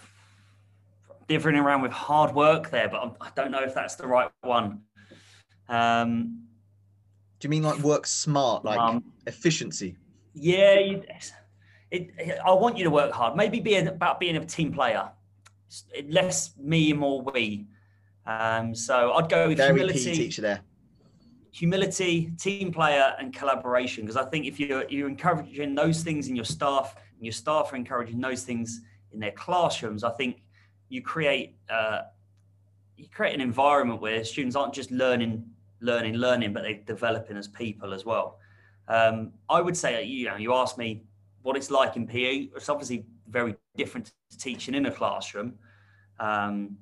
differing 1.28 1.58
around 1.58 1.82
with 1.82 1.92
hard 1.92 2.34
work 2.34 2.70
there, 2.70 2.88
but 2.88 3.18
I 3.20 3.30
don't 3.36 3.52
know 3.52 3.64
if 3.64 3.74
that's 3.74 3.96
the 3.96 4.08
right 4.08 4.32
one. 4.42 4.82
Um, 5.68 6.44
Do 7.40 7.46
you 7.46 7.50
mean 7.50 7.64
like 7.64 7.80
work 7.80 8.08
smart, 8.08 8.64
like 8.64 8.80
um, 8.80 9.04
efficiency? 9.26 9.98
Yeah, 10.34 10.76
it, 10.76 11.06
it, 11.92 12.40
I 12.46 12.52
want 12.54 12.78
you 12.78 12.86
to 12.86 12.90
work 12.90 13.12
hard. 13.12 13.36
Maybe 13.36 13.60
be 13.60 13.76
about 13.76 14.20
being 14.20 14.38
a 14.38 14.46
team 14.46 14.74
player 14.74 15.10
less 16.08 16.54
me, 16.58 16.92
and 16.92 17.00
more 17.00 17.22
we. 17.22 17.68
Um, 18.26 18.76
so 18.76 19.14
I'd 19.14 19.30
go 19.30 19.50
with 19.50 19.58
Very 19.58 19.80
humility. 19.80 20.16
Teacher 20.16 20.42
there. 20.42 20.62
Humility, 21.52 22.32
team 22.38 22.72
player, 22.72 23.16
and 23.20 23.34
collaboration. 23.34 24.04
Because 24.04 24.18
I 24.18 24.26
think 24.26 24.46
if 24.46 24.60
you're 24.60 24.88
you're 24.90 25.10
encouraging 25.10 25.76
those 25.76 26.04
things 26.04 26.28
in 26.28 26.36
your 26.36 26.46
staff, 26.46 26.96
and 27.16 27.26
your 27.26 27.34
staff 27.34 27.74
are 27.74 27.76
encouraging 27.76 28.20
those 28.20 28.44
things 28.44 28.82
in 29.14 29.20
their 29.20 29.32
classrooms, 29.32 30.04
I 30.04 30.12
think 30.12 30.44
you 30.90 31.02
create 31.02 31.56
uh, 31.70 32.02
you 32.96 33.08
create 33.10 33.36
an 33.36 33.42
environment 33.42 34.02
where 34.02 34.24
students 34.24 34.56
aren't 34.56 34.74
just 34.74 34.92
learning, 34.92 35.46
learning, 35.82 36.16
learning, 36.16 36.54
but 36.54 36.64
they're 36.64 36.82
developing 36.86 37.38
as 37.38 37.48
people 37.48 37.94
as 37.94 38.06
well. 38.06 38.40
Um, 38.88 39.34
I 39.50 39.62
would 39.62 39.78
say, 39.78 40.04
you 40.04 40.26
know, 40.26 40.38
you 40.38 40.54
asked 40.54 40.78
me 40.78 41.04
what 41.44 41.56
it's 41.56 41.70
like 41.70 41.96
in 41.96 42.08
PE. 42.08 42.50
It's 42.56 42.70
obviously 42.70 43.06
very 43.30 43.56
different 43.76 44.12
to 44.32 44.38
teaching 44.38 44.74
in 44.74 44.86
a 44.86 44.92
classroom. 44.92 45.54
Um, 46.20 46.78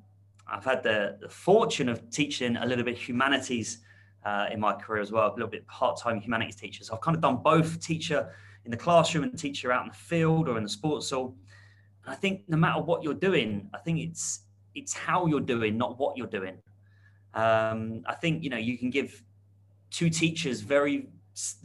I've 0.48 0.63
had 0.63 0.84
the, 0.84 1.17
the, 1.19 1.29
fortune 1.29 1.89
of 1.89 2.10
teaching 2.10 2.55
a 2.55 2.65
little 2.65 2.86
bit 2.86 2.98
humanities 2.98 3.79
uh, 4.25 4.48
in 4.51 4.60
my 4.60 4.74
career 4.74 5.01
as 5.01 5.12
well, 5.12 5.29
a 5.29 5.34
little 5.34 5.48
bit 5.48 5.65
part-time 5.67 6.20
humanities 6.20 6.55
teacher. 6.55 6.84
So 6.84 6.96
I've 6.96 7.01
kind 7.01 7.15
of 7.15 7.22
done 7.22 7.38
both 7.38 7.79
teacher 7.79 8.34
in 8.65 8.72
the 8.72 8.77
classroom 8.77 9.24
and 9.24 9.38
teacher 9.38 9.72
out 9.72 9.84
in 9.84 9.89
the 9.89 9.98
field 9.98 10.50
or 10.50 10.58
in 10.58 10.63
the 10.63 10.70
sports 10.70 11.12
hall. 11.12 11.36
And 12.03 12.13
I 12.13 12.17
think 12.17 12.41
no 12.48 12.58
matter 12.58 12.82
what 12.82 13.03
you're 13.03 13.13
doing, 13.13 13.70
I 13.74 13.77
think 13.77 14.00
it's 14.00 14.41
it's 14.74 14.94
how 14.94 15.25
you're 15.27 15.39
doing, 15.39 15.77
not 15.77 15.98
what 15.98 16.17
you're 16.17 16.27
doing. 16.27 16.58
Um, 17.34 18.03
I 18.08 18.15
think 18.15 18.44
you 18.44 18.50
know 18.50 18.58
you 18.58 18.77
can 18.77 18.89
give 18.89 19.24
two 19.91 20.10
teachers 20.10 20.62
very 20.62 21.10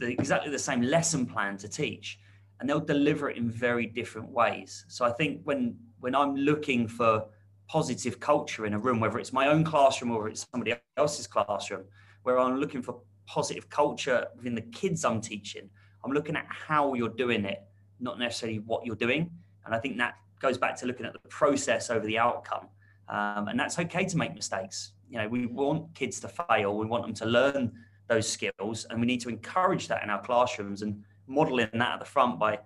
exactly 0.01 0.51
the 0.51 0.59
same 0.59 0.81
lesson 0.81 1.25
plan 1.25 1.57
to 1.57 1.67
teach, 1.67 2.19
and 2.59 2.69
they'll 2.69 2.79
deliver 2.79 3.29
it 3.29 3.37
in 3.37 3.49
very 3.49 3.87
different 3.87 4.29
ways. 4.29 4.85
So 4.87 5.03
I 5.03 5.11
think 5.11 5.41
when 5.43 5.75
when 5.99 6.13
I'm 6.13 6.35
looking 6.35 6.87
for 6.87 7.25
positive 7.67 8.19
culture 8.19 8.65
in 8.65 8.73
a 8.73 8.79
room, 8.79 8.99
whether 8.99 9.17
it's 9.17 9.33
my 9.33 9.47
own 9.47 9.63
classroom 9.63 10.11
or 10.11 10.27
it's 10.27 10.45
somebody 10.51 10.75
else's 10.97 11.25
classroom, 11.25 11.85
where 12.23 12.39
I'm 12.39 12.57
looking 12.57 12.81
for 12.81 12.99
positive 13.25 13.69
culture 13.69 14.27
within 14.35 14.55
the 14.55 14.61
kids 14.61 15.05
I'm 15.05 15.21
teaching, 15.21 15.69
I'm 16.03 16.11
looking 16.11 16.35
at 16.35 16.45
how 16.49 16.93
you're 16.93 17.09
doing 17.09 17.45
it, 17.45 17.63
not 17.99 18.19
necessarily 18.19 18.59
what 18.59 18.85
you're 18.85 18.95
doing. 18.95 19.29
And 19.65 19.75
I 19.75 19.79
think 19.79 19.97
that 19.97 20.15
goes 20.39 20.57
back 20.57 20.75
to 20.77 20.85
looking 20.85 21.05
at 21.05 21.13
the 21.13 21.19
process 21.29 21.89
over 21.89 22.05
the 22.05 22.17
outcome. 22.17 22.67
Um, 23.07 23.47
and 23.47 23.59
that's 23.59 23.77
okay 23.77 24.05
to 24.05 24.17
make 24.17 24.33
mistakes. 24.33 24.93
You 25.09 25.17
know, 25.17 25.27
we 25.27 25.45
want 25.45 25.93
kids 25.93 26.19
to 26.21 26.29
fail. 26.29 26.77
We 26.77 26.85
want 26.85 27.03
them 27.05 27.13
to 27.15 27.25
learn 27.25 27.71
those 28.07 28.27
skills, 28.27 28.85
and 28.89 28.99
we 28.99 29.07
need 29.07 29.21
to 29.21 29.29
encourage 29.29 29.87
that 29.87 30.03
in 30.03 30.09
our 30.09 30.21
classrooms 30.21 30.81
and 30.81 31.03
modeling 31.27 31.69
that 31.73 31.93
at 31.93 31.99
the 31.99 32.05
front 32.05 32.39
by, 32.39 32.59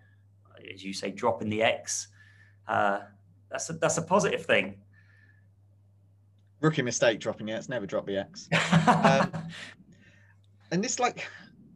as 0.74 0.84
you 0.84 0.94
say, 0.94 1.12
dropping 1.12 1.50
the 1.50 1.62
X. 1.62 2.08
Uh, 2.68 3.00
that's 3.52 3.70
a, 3.70 3.74
that's 3.74 3.98
a 3.98 4.02
positive 4.02 4.46
thing. 4.46 4.78
Rookie 6.66 6.82
mistake 6.82 7.20
dropping 7.20 7.48
the 7.48 7.54
X. 7.54 7.70
Never 7.70 7.86
drop 7.86 8.06
the 8.06 8.18
X. 8.18 8.50
um, 8.88 9.32
and 10.72 10.84
this, 10.84 11.00
like, 11.00 11.28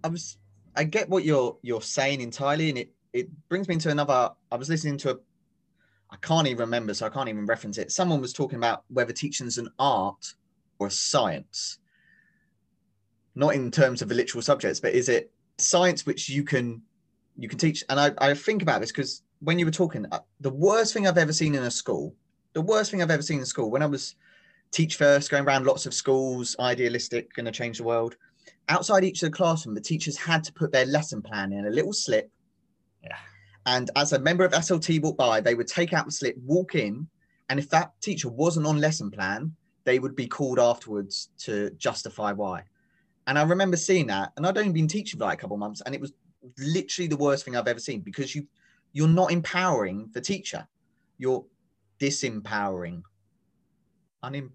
I 0.04 0.08
was, 0.08 0.38
I 0.76 0.84
get 0.84 1.10
what 1.10 1.24
you're 1.24 1.58
you're 1.62 1.82
saying 1.82 2.22
entirely, 2.22 2.70
and 2.70 2.78
it 2.78 2.92
it 3.14 3.30
brings 3.50 3.68
me 3.68 3.76
into 3.76 3.90
another. 3.90 4.32
I 4.52 4.56
was 4.56 4.70
listening 4.70 4.98
to 5.00 5.12
a 5.12 5.16
I 6.12 6.18
can't 6.18 6.48
even 6.48 6.60
remember, 6.60 6.94
so 6.94 7.06
I 7.06 7.10
can't 7.10 7.30
even 7.30 7.46
reference 7.46 7.78
it. 7.78 7.92
Someone 7.92 8.20
was 8.20 8.34
talking 8.34 8.58
about 8.58 8.84
whether 8.88 9.14
teaching 9.14 9.48
is 9.48 9.58
an 9.58 9.70
art 9.78 10.34
or 10.80 10.88
a 10.88 10.92
science. 10.92 11.78
Not 13.36 13.54
in 13.54 13.70
terms 13.70 14.02
of 14.02 14.10
the 14.10 14.16
literal 14.16 14.42
subjects, 14.42 14.80
but 14.80 14.94
is 14.94 15.08
it 15.08 15.32
science 15.58 16.06
which 16.06 16.30
you 16.30 16.44
can 16.44 16.82
you 17.38 17.48
can 17.48 17.60
teach? 17.60 17.84
And 17.90 18.00
I, 18.00 18.12
I 18.18 18.34
think 18.34 18.64
about 18.64 18.82
this 18.82 18.92
because 18.92 19.22
when 19.40 19.60
you 19.60 19.66
were 19.66 19.72
talking, 19.72 20.06
uh, 20.12 20.20
the 20.40 20.50
worst 20.50 20.94
thing 20.94 21.08
I've 21.08 21.18
ever 21.18 21.32
seen 21.32 21.54
in 21.54 21.64
a 21.64 21.72
school, 21.72 22.16
the 22.54 22.62
worst 22.62 22.90
thing 22.90 23.02
I've 23.02 23.12
ever 23.12 23.22
seen 23.22 23.40
in 23.40 23.46
school, 23.46 23.70
when 23.70 23.84
I 23.84 23.86
was 23.86 24.16
teach 24.72 24.96
first, 24.96 25.30
going 25.30 25.46
around 25.46 25.66
lots 25.66 25.86
of 25.86 25.94
schools, 25.94 26.56
idealistic, 26.60 27.34
going 27.34 27.46
to 27.46 27.52
change 27.52 27.78
the 27.78 27.84
world. 27.84 28.16
Outside 28.68 29.04
each 29.04 29.24
of 29.24 29.32
the 29.32 29.36
classroom, 29.36 29.76
the 29.76 29.82
teachers 29.82 30.18
had 30.18 30.44
to 30.44 30.54
put 30.54 30.72
their 30.72 30.86
lesson 30.86 31.22
plan 31.22 31.54
in 31.54 31.66
a 31.66 31.70
little 31.70 31.94
slip. 31.94 32.30
Yeah 33.04 33.16
and 33.70 33.92
as 33.96 34.14
a 34.14 34.20
member 34.20 34.44
of 34.44 34.52
SLT 34.52 35.02
walked 35.02 35.18
by, 35.18 35.42
they 35.42 35.54
would 35.54 35.68
take 35.68 35.94
out 35.94 36.06
the 36.06 36.12
slip, 36.12 36.36
walk 36.44 36.74
in, 36.74 37.08
and 37.50 37.60
if 37.60 37.70
that 37.70 37.92
teacher 38.02 38.28
wasn't 38.28 38.66
on 38.66 38.80
lesson 38.80 39.12
plan, 39.12 39.56
they 39.84 40.00
would 40.00 40.16
be 40.16 40.28
called 40.28 40.60
afterwards 40.60 41.30
to 41.40 41.70
justify 41.72 42.32
why. 42.32 42.64
And 43.28 43.38
I 43.38 43.44
remember 43.44 43.78
seeing 43.78 44.08
that, 44.08 44.32
and 44.36 44.46
I'd 44.48 44.58
only 44.58 44.72
been 44.72 44.88
teaching 44.88 45.20
for 45.20 45.26
like 45.26 45.38
a 45.38 45.42
couple 45.42 45.58
months, 45.58 45.82
and 45.86 45.94
it 45.94 46.02
was 46.02 46.14
literally 46.58 47.08
the 47.08 47.18
worst 47.18 47.46
thing 47.46 47.56
I've 47.56 47.68
ever 47.68 47.80
seen 47.80 48.02
because 48.02 48.34
you 48.34 48.48
you're 48.92 49.08
not 49.08 49.32
empowering 49.32 50.10
the 50.14 50.22
teacher, 50.22 50.68
you're 51.20 51.46
disempowering. 52.00 53.04
Unem- 54.24 54.52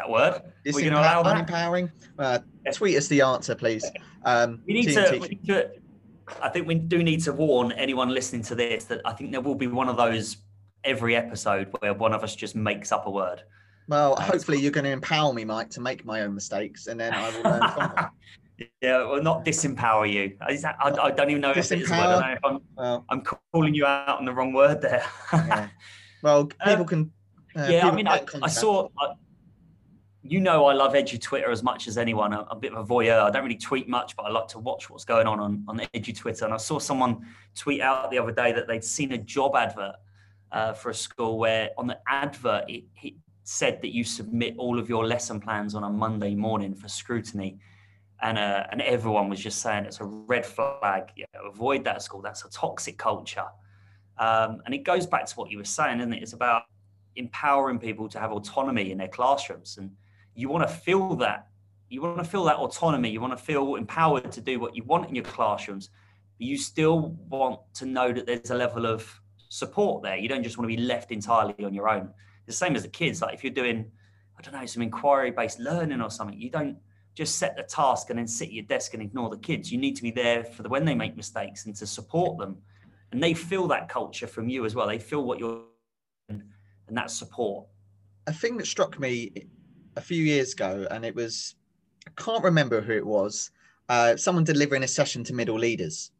that 0.00 0.10
word? 0.10 0.42
Disempower- 0.64 0.74
We're 0.74 0.80
going 0.80 0.92
to 0.92 1.00
allow 1.00 1.22
that? 1.22 1.36
Unempowering. 1.36 1.90
Uh, 2.18 2.38
tweet 2.72 2.96
us 2.96 3.08
the 3.08 3.20
answer, 3.22 3.54
please. 3.54 3.84
Um, 4.24 4.62
we, 4.66 4.74
need 4.74 4.92
to, 4.94 5.18
we 5.20 5.28
need 5.28 5.46
to 5.46 5.70
I 6.40 6.48
think 6.48 6.66
we 6.66 6.74
do 6.74 7.02
need 7.02 7.22
to 7.24 7.32
warn 7.32 7.72
anyone 7.72 8.10
listening 8.10 8.42
to 8.42 8.54
this 8.54 8.84
that 8.84 9.00
I 9.04 9.12
think 9.12 9.32
there 9.32 9.40
will 9.40 9.54
be 9.54 9.66
one 9.66 9.88
of 9.88 9.96
those 9.96 10.38
every 10.84 11.16
episode 11.16 11.72
where 11.80 11.94
one 11.94 12.12
of 12.12 12.22
us 12.22 12.34
just 12.34 12.54
makes 12.54 12.92
up 12.92 13.06
a 13.06 13.10
word. 13.10 13.42
Well, 13.88 14.14
uh, 14.14 14.22
hopefully 14.22 14.58
you're 14.60 14.70
going 14.70 14.84
to 14.84 14.90
empower 14.90 15.32
me, 15.32 15.44
Mike, 15.44 15.70
to 15.70 15.80
make 15.80 16.04
my 16.04 16.22
own 16.22 16.34
mistakes, 16.34 16.86
and 16.86 17.00
then 17.00 17.12
I 17.12 17.30
will 17.30 17.42
learn 17.42 17.68
from 17.70 17.92
them. 17.96 18.06
Yeah, 18.82 19.06
well, 19.06 19.22
not 19.22 19.42
disempower 19.42 20.12
you. 20.12 20.36
I, 20.42 20.58
I 20.82 21.10
don't 21.12 21.30
even 21.30 21.40
know 21.40 21.52
if 21.52 21.72
it 21.72 21.80
is 21.80 21.90
a. 21.90 21.94
I 21.94 22.36
am 22.44 22.58
well, 22.76 23.06
I'm 23.08 23.22
calling 23.54 23.72
you 23.72 23.86
out 23.86 24.18
on 24.18 24.26
the 24.26 24.34
wrong 24.34 24.52
word 24.52 24.82
there. 24.82 25.02
yeah. 25.32 25.68
Well, 26.22 26.44
people 26.66 26.82
um, 26.82 26.86
can. 26.86 27.12
Uh, 27.56 27.68
yeah, 27.70 27.88
I 27.88 27.94
mean, 27.94 28.06
I, 28.06 28.22
I, 28.42 28.48
saw. 28.48 28.88
I, 28.98 29.14
you 30.22 30.40
know 30.40 30.66
I 30.66 30.74
love 30.74 30.92
Edu 30.92 31.20
Twitter 31.20 31.50
as 31.50 31.62
much 31.62 31.88
as 31.88 31.96
anyone. 31.96 32.32
I'm 32.34 32.44
a 32.50 32.56
bit 32.56 32.72
of 32.72 32.78
a 32.78 32.84
voyeur. 32.94 33.22
I 33.22 33.30
don't 33.30 33.42
really 33.42 33.56
tweet 33.56 33.88
much, 33.88 34.16
but 34.16 34.24
I 34.24 34.30
like 34.30 34.48
to 34.48 34.58
watch 34.58 34.90
what's 34.90 35.04
going 35.04 35.26
on 35.26 35.40
on, 35.40 35.64
on 35.66 35.78
Edu 35.94 36.16
Twitter. 36.16 36.44
And 36.44 36.52
I 36.52 36.58
saw 36.58 36.78
someone 36.78 37.26
tweet 37.56 37.80
out 37.80 38.10
the 38.10 38.18
other 38.18 38.32
day 38.32 38.52
that 38.52 38.68
they'd 38.68 38.84
seen 38.84 39.12
a 39.12 39.18
job 39.18 39.56
advert 39.56 39.96
uh, 40.52 40.74
for 40.74 40.90
a 40.90 40.94
school 40.94 41.38
where 41.38 41.70
on 41.78 41.86
the 41.86 41.98
advert 42.06 42.68
it, 42.68 42.84
it, 43.02 43.14
said 43.44 43.80
that 43.82 43.92
you 43.92 44.04
submit 44.04 44.54
all 44.58 44.78
of 44.78 44.88
your 44.88 45.04
lesson 45.04 45.40
plans 45.40 45.74
on 45.74 45.82
a 45.82 45.90
Monday 45.90 46.36
morning 46.36 46.72
for 46.72 46.86
scrutiny. 46.86 47.58
And, 48.22 48.38
uh, 48.38 48.66
and 48.70 48.80
everyone 48.82 49.28
was 49.28 49.40
just 49.40 49.60
saying 49.60 49.86
it's 49.86 50.00
a 50.00 50.04
red 50.04 50.46
flag. 50.46 51.10
Avoid 51.34 51.82
that 51.84 52.02
school. 52.02 52.20
That's 52.20 52.44
a 52.44 52.50
toxic 52.50 52.96
culture. 52.96 53.46
Um, 54.18 54.60
and 54.66 54.74
it 54.74 54.84
goes 54.84 55.06
back 55.06 55.24
to 55.24 55.34
what 55.34 55.50
you 55.50 55.58
were 55.58 55.64
saying, 55.64 55.98
isn't 55.98 56.12
it? 56.12 56.22
It's 56.22 56.34
about 56.34 56.64
empowering 57.16 57.80
people 57.80 58.08
to 58.10 58.20
have 58.20 58.30
autonomy 58.30 58.92
in 58.92 58.98
their 58.98 59.08
classrooms 59.08 59.78
and 59.78 59.90
you 60.40 60.48
want 60.48 60.66
to 60.68 60.74
feel 60.74 61.16
that. 61.16 61.46
You 61.88 62.02
want 62.02 62.18
to 62.18 62.24
feel 62.24 62.44
that 62.44 62.56
autonomy. 62.56 63.10
You 63.10 63.20
want 63.20 63.36
to 63.36 63.44
feel 63.44 63.74
empowered 63.74 64.30
to 64.32 64.40
do 64.40 64.60
what 64.60 64.76
you 64.76 64.84
want 64.84 65.08
in 65.08 65.14
your 65.14 65.24
classrooms 65.24 65.90
but 66.38 66.46
you 66.46 66.56
still 66.56 67.16
want 67.28 67.60
to 67.74 67.84
know 67.84 68.12
that 68.12 68.26
there's 68.26 68.50
a 68.50 68.54
level 68.54 68.86
of 68.86 69.20
support 69.50 70.02
there. 70.02 70.16
You 70.16 70.28
don't 70.28 70.42
just 70.42 70.56
want 70.56 70.70
to 70.70 70.74
be 70.74 70.82
left 70.82 71.12
entirely 71.12 71.64
on 71.64 71.74
your 71.74 71.88
own. 71.88 72.10
The 72.46 72.52
same 72.52 72.74
as 72.74 72.82
the 72.82 72.88
kids 72.88 73.20
like 73.20 73.34
if 73.34 73.44
you're 73.44 73.52
doing 73.52 73.90
i 74.38 74.42
don't 74.42 74.54
know 74.54 74.66
some 74.66 74.82
inquiry 74.82 75.30
based 75.30 75.60
learning 75.60 76.00
or 76.00 76.10
something 76.10 76.40
you 76.40 76.50
don't 76.50 76.76
just 77.14 77.38
set 77.38 77.56
the 77.56 77.62
task 77.62 78.08
and 78.08 78.18
then 78.18 78.26
sit 78.26 78.48
at 78.48 78.52
your 78.54 78.64
desk 78.64 78.94
and 78.94 79.02
ignore 79.02 79.28
the 79.28 79.36
kids. 79.38 79.70
You 79.70 79.78
need 79.78 79.96
to 79.96 80.02
be 80.02 80.10
there 80.10 80.44
for 80.44 80.62
the 80.62 80.68
when 80.68 80.84
they 80.84 80.94
make 80.94 81.16
mistakes 81.16 81.66
and 81.66 81.74
to 81.76 81.86
support 81.86 82.38
them. 82.38 82.56
And 83.12 83.22
they 83.22 83.34
feel 83.34 83.66
that 83.68 83.88
culture 83.88 84.26
from 84.26 84.48
you 84.48 84.64
as 84.64 84.74
well. 84.74 84.86
They 84.86 84.98
feel 84.98 85.24
what 85.24 85.38
you're 85.38 85.64
and 86.28 86.42
that 86.96 87.10
support. 87.10 87.66
A 88.26 88.32
thing 88.32 88.56
that 88.56 88.66
struck 88.66 88.98
me 88.98 89.32
a 90.00 90.02
few 90.02 90.24
years 90.24 90.54
ago, 90.54 90.86
and 90.90 91.04
it 91.04 91.14
was 91.14 91.54
I 92.06 92.10
can't 92.16 92.42
remember 92.42 92.80
who 92.80 92.92
it 92.92 93.06
was. 93.06 93.50
Uh, 93.88 94.16
someone 94.16 94.44
delivering 94.44 94.82
a 94.82 94.88
session 94.88 95.22
to 95.24 95.34
middle 95.34 95.58
leaders, 95.58 96.10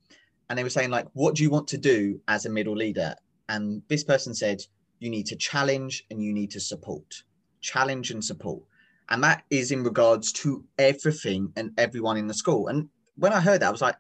and 0.48 0.58
they 0.58 0.62
were 0.62 0.76
saying 0.76 0.90
like, 0.90 1.08
"What 1.14 1.34
do 1.34 1.42
you 1.42 1.50
want 1.50 1.66
to 1.68 1.78
do 1.78 2.20
as 2.28 2.44
a 2.44 2.50
middle 2.50 2.76
leader?" 2.76 3.14
And 3.48 3.82
this 3.88 4.04
person 4.04 4.34
said, 4.34 4.58
"You 4.98 5.08
need 5.08 5.26
to 5.26 5.36
challenge 5.36 6.04
and 6.10 6.22
you 6.22 6.32
need 6.32 6.50
to 6.50 6.60
support, 6.60 7.24
challenge 7.60 8.10
and 8.10 8.22
support." 8.22 8.62
And 9.08 9.24
that 9.24 9.44
is 9.50 9.72
in 9.72 9.82
regards 9.82 10.30
to 10.42 10.62
everything 10.78 11.52
and 11.56 11.72
everyone 11.78 12.18
in 12.18 12.28
the 12.28 12.40
school. 12.42 12.68
And 12.68 12.88
when 13.16 13.32
I 13.32 13.40
heard 13.40 13.60
that, 13.60 13.68
I 13.68 13.72
was 13.72 13.80
like, 13.88 13.96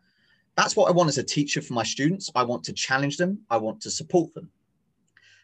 that's 0.56 0.76
what 0.76 0.88
I 0.88 0.92
want 0.92 1.08
as 1.08 1.18
a 1.18 1.22
teacher 1.22 1.60
for 1.62 1.72
my 1.72 1.82
students. 1.82 2.30
I 2.34 2.44
want 2.44 2.62
to 2.64 2.72
challenge 2.72 3.16
them. 3.16 3.40
I 3.50 3.56
want 3.56 3.80
to 3.82 3.90
support 3.90 4.32
them. 4.34 4.50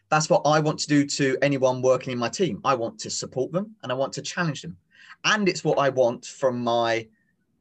That's 0.09 0.29
what 0.29 0.41
I 0.45 0.59
want 0.59 0.79
to 0.79 0.87
do 0.87 1.05
to 1.05 1.37
anyone 1.41 1.81
working 1.81 2.13
in 2.13 2.19
my 2.19 2.29
team. 2.29 2.61
I 2.63 2.75
want 2.75 2.99
to 2.99 3.09
support 3.09 3.51
them 3.51 3.75
and 3.83 3.91
I 3.91 3.95
want 3.95 4.13
to 4.13 4.21
challenge 4.21 4.61
them. 4.61 4.77
And 5.25 5.49
it's 5.49 5.63
what 5.63 5.79
I 5.79 5.89
want 5.89 6.25
from 6.25 6.63
my 6.63 7.07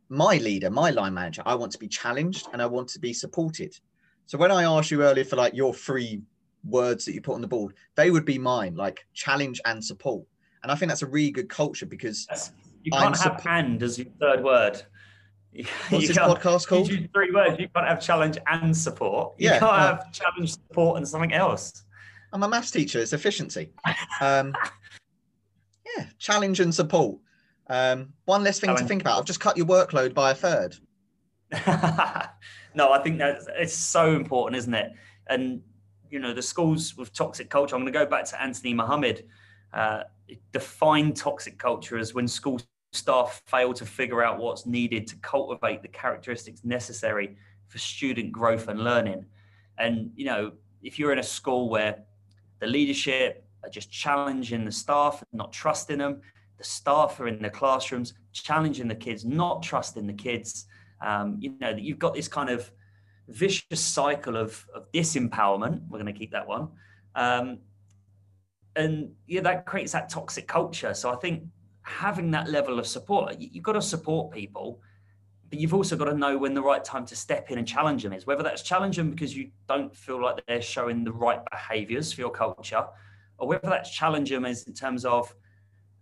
my 0.09 0.37
leader, 0.37 0.71
my 0.71 0.91
line 0.91 1.15
manager. 1.15 1.43
I 1.45 1.57
want 1.57 1.73
to 1.73 1.79
be 1.79 1.89
challenged 1.89 2.49
and 2.53 2.63
I 2.63 2.67
want 2.67 2.89
to 2.91 3.01
be 3.01 3.13
supported. 3.13 3.77
So 4.27 4.39
when 4.39 4.53
I 4.53 4.63
asked 4.63 4.91
you 4.91 5.03
earlier 5.03 5.25
for 5.25 5.35
like 5.35 5.55
your 5.55 5.75
three 5.75 6.23
words 6.65 7.05
that 7.05 7.15
you 7.15 7.21
put 7.21 7.35
on 7.35 7.41
the 7.41 7.49
board, 7.49 7.75
they 7.97 8.13
would 8.13 8.25
be 8.25 8.39
mine, 8.39 8.77
like 8.77 9.05
challenge 9.15 9.61
and 9.65 9.85
support. 9.85 10.25
And 10.63 10.71
I 10.71 10.75
think 10.77 10.91
that's 10.91 11.03
a 11.03 11.07
really 11.07 11.31
good 11.31 11.49
culture 11.49 11.87
because 11.87 12.27
you 12.83 12.93
can't 12.93 13.05
I'm 13.05 13.33
have 13.33 13.45
and 13.47 13.83
as 13.83 13.99
your 13.99 14.09
third 14.21 14.45
word. 14.45 14.83
What's 15.89 16.03
you 16.03 16.09
this 16.09 16.19
podcast 16.19 16.67
called? 16.69 16.89
three 16.89 17.31
words. 17.33 17.59
You 17.59 17.69
can't 17.75 17.87
have 17.87 18.01
challenge 18.01 18.39
and 18.47 18.77
support. 18.77 19.35
You 19.39 19.49
yeah, 19.49 19.59
can't 19.59 19.73
uh, 19.73 19.97
have 19.97 20.13
challenge, 20.13 20.53
support, 20.53 20.99
and 20.99 21.09
something 21.09 21.33
else. 21.33 21.86
I'm 22.33 22.43
a 22.43 22.49
maths 22.49 22.71
teacher. 22.71 23.01
It's 23.01 23.12
efficiency. 23.12 23.73
Um, 24.21 24.57
yeah, 25.97 26.07
challenge 26.19 26.61
and 26.61 26.75
support. 26.75 27.19
Um, 27.69 28.15
one 28.25 28.43
less 28.43 28.59
thing 28.59 28.75
to 28.75 28.85
think 28.85 29.03
about. 29.03 29.19
I've 29.19 29.27
just 29.27 29.41
cut 29.41 29.59
your 29.59 29.67
workload 29.67 30.15
by 30.15 30.31
a 30.31 30.35
third. 30.35 30.77
no, 32.75 32.93
I 32.93 33.01
think 33.03 33.19
that 33.19 33.41
it's 33.57 33.75
so 33.75 34.15
important, 34.15 34.57
isn't 34.57 34.75
it? 34.75 34.93
And 35.29 35.61
you 36.11 36.19
know, 36.19 36.33
the 36.33 36.43
schools 36.43 36.97
with 36.97 37.12
toxic 37.12 37.51
culture. 37.51 37.75
I'm 37.75 37.83
going 37.83 37.93
to 37.93 37.99
go 37.99 38.07
back 38.07 38.25
to 38.27 38.43
Anthony 38.43 38.73
Muhammad. 38.75 39.27
Uh, 39.73 40.05
defined 40.53 41.17
toxic 41.17 41.59
culture 41.59 41.99
as 41.99 42.15
when 42.15 42.27
school 42.27 42.61
staff 42.93 43.43
fail 43.47 43.73
to 43.75 43.85
figure 43.85 44.25
out 44.25 44.39
what's 44.39 44.67
needed 44.67 45.07
to 45.09 45.17
cultivate 45.17 45.83
the 45.83 45.89
characteristics 45.89 46.65
necessary 46.65 47.37
for 47.69 47.79
student 47.79 48.33
growth 48.33 48.69
and 48.69 48.83
learning. 48.83 49.27
And 49.79 50.11
you 50.17 50.25
know, 50.25 50.53
if 50.83 50.99
you're 50.99 51.12
in 51.12 51.19
a 51.19 51.25
school 51.25 51.69
where 51.69 52.05
the 52.61 52.66
leadership 52.66 53.45
are 53.64 53.71
just 53.71 53.90
challenging 53.90 54.64
the 54.64 54.73
staff, 54.73 55.23
not 55.33 55.53
trusting 55.53 55.99
them, 55.99 56.21
the 56.59 56.64
staff 56.64 57.21
are 57.21 57.29
in 57.29 57.42
the 57.42 57.51
classrooms 57.51 58.14
challenging 58.33 58.88
the 58.88 58.95
kids, 58.95 59.25
not 59.25 59.62
trusting 59.62 60.07
the 60.07 60.12
kids. 60.12 60.66
Um, 61.05 61.37
you 61.40 61.55
know, 61.61 61.75
that 61.75 61.83
you've 61.83 61.99
got 61.99 62.14
this 62.14 62.29
kind 62.29 62.49
of 62.49 62.71
vicious 63.29 63.81
cycle 63.81 64.37
of, 64.37 64.64
of 64.75 64.90
disempowerment. 64.92 65.83
We're 65.88 65.99
going 65.99 66.12
to 66.12 66.19
keep 66.19 66.33
that 66.33 66.47
one. 66.47 66.69
Um, 67.14 67.59
and 68.75 69.11
yeah, 69.27 69.42
that 69.42 69.66
creates 69.66 69.92
that 69.92 70.09
toxic 70.09 70.47
culture. 70.47 70.95
So 70.95 71.11
I 71.11 71.16
think 71.16 71.45
having 71.83 72.31
that 72.31 72.49
level 72.49 72.79
of 72.79 72.87
support, 72.87 73.38
you, 73.38 73.49
you've 73.53 73.64
got 73.64 73.73
to 73.73 73.83
support 73.83 74.33
people, 74.33 74.81
but 75.49 75.61
you've 75.61 75.75
also 75.75 75.97
got 75.97 76.07
to 76.07 76.15
know 76.15 76.37
when 76.37 76.55
the 76.55 76.63
right 76.63 76.85
time 76.85 77.07
to 77.07 77.17
step 77.17 77.51
in 77.51 77.59
and 77.59 77.67
challenge 77.67 78.03
them 78.03 78.13
is. 78.13 78.27
Whether 78.27 78.43
that's 78.43 78.63
challenge 78.63 78.97
them 78.97 79.11
because 79.11 79.37
you 79.37 79.51
don't 79.69 79.95
feel 79.95 80.21
like 80.21 80.45
they're 80.47 80.63
showing 80.63 81.05
the 81.05 81.13
right 81.13 81.41
behaviors 81.51 82.13
for 82.13 82.21
your 82.21 82.31
culture, 82.31 82.85
or 83.39 83.49
whether 83.49 83.69
that's 83.69 83.91
challenge 83.91 84.31
them 84.31 84.45
is 84.45 84.65
in 84.65 84.75
terms 84.75 85.05
of, 85.05 85.35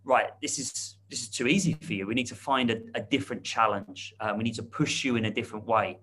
right, 0.05 0.31
this 0.41 0.59
is 0.59 0.97
this 1.11 1.23
is 1.23 1.29
too 1.29 1.47
easy 1.47 1.75
for 1.75 1.93
you. 1.93 2.07
We 2.07 2.15
need 2.15 2.27
to 2.29 2.35
find 2.35 2.71
a, 2.71 2.79
a 2.95 3.01
different 3.01 3.45
challenge. 3.45 4.15
Uh, 4.19 4.33
we 4.37 4.45
need 4.45 4.55
to 4.55 4.63
push 4.63 5.05
you 5.05 5.17
in 5.17 5.27
a 5.27 5.31
different 5.31 5.67
way. 5.67 5.99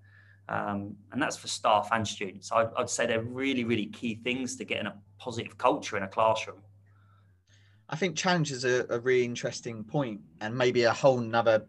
Um, 0.48 0.96
and 1.12 1.22
that's 1.22 1.38
for 1.38 1.48
staff 1.48 1.90
and 1.92 2.08
students. 2.08 2.52
I'd, 2.52 2.70
I'd, 2.78 2.90
say 2.90 3.06
they're 3.06 3.22
really, 3.22 3.64
really 3.64 3.86
key 3.86 4.16
things 4.16 4.58
to 4.58 4.66
getting 4.66 4.88
a 4.88 4.96
positive 5.18 5.58
culture 5.58 5.98
in 5.98 6.04
a 6.04 6.08
classroom. 6.08 6.62
I 7.90 7.96
think 7.96 8.16
challenge 8.16 8.52
is 8.52 8.66
a, 8.66 8.86
a 8.90 9.00
really 9.00 9.24
interesting 9.24 9.84
point 9.84 10.22
and 10.40 10.58
maybe 10.58 10.84
a 10.84 10.94
whole 10.94 11.20
nother 11.20 11.66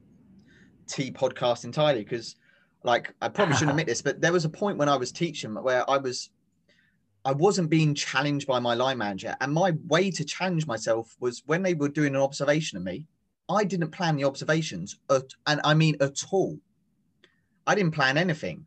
T 0.87 1.11
podcast 1.11 1.64
entirely 1.64 2.05
because 2.05 2.37
like 2.85 3.14
I 3.23 3.29
probably 3.29 3.55
shouldn't 3.55 3.71
admit 3.71 3.87
this, 3.87 4.03
but 4.03 4.21
there 4.21 4.33
was 4.33 4.45
a 4.45 4.51
point 4.51 4.79
when 4.79 4.88
I 4.88 4.97
was 4.97 5.12
teaching 5.12 5.55
where 5.55 5.88
I 5.88 5.99
was 5.99 6.31
I 7.25 7.33
wasn't 7.33 7.71
being 7.71 7.95
challenged 7.95 8.49
by 8.49 8.59
my 8.59 8.75
line 8.75 8.99
manager. 8.99 9.37
And 9.40 9.53
my 9.53 9.73
way 9.87 10.11
to 10.11 10.25
challenge 10.25 10.66
myself 10.66 11.14
was 11.21 11.42
when 11.47 11.62
they 11.62 11.75
were 11.75 11.88
doing 11.88 12.16
an 12.16 12.21
observation 12.21 12.79
of 12.79 12.85
me, 12.85 13.07
I 13.49 13.64
didn't 13.64 13.90
plan 13.92 14.16
the 14.16 14.25
observations 14.25 14.99
at, 15.09 15.25
and 15.47 15.61
I 15.62 15.75
mean 15.75 15.97
at 16.01 16.18
all. 16.33 16.59
I 17.66 17.77
didn't 17.77 17.95
plan 17.95 18.18
anything 18.18 18.66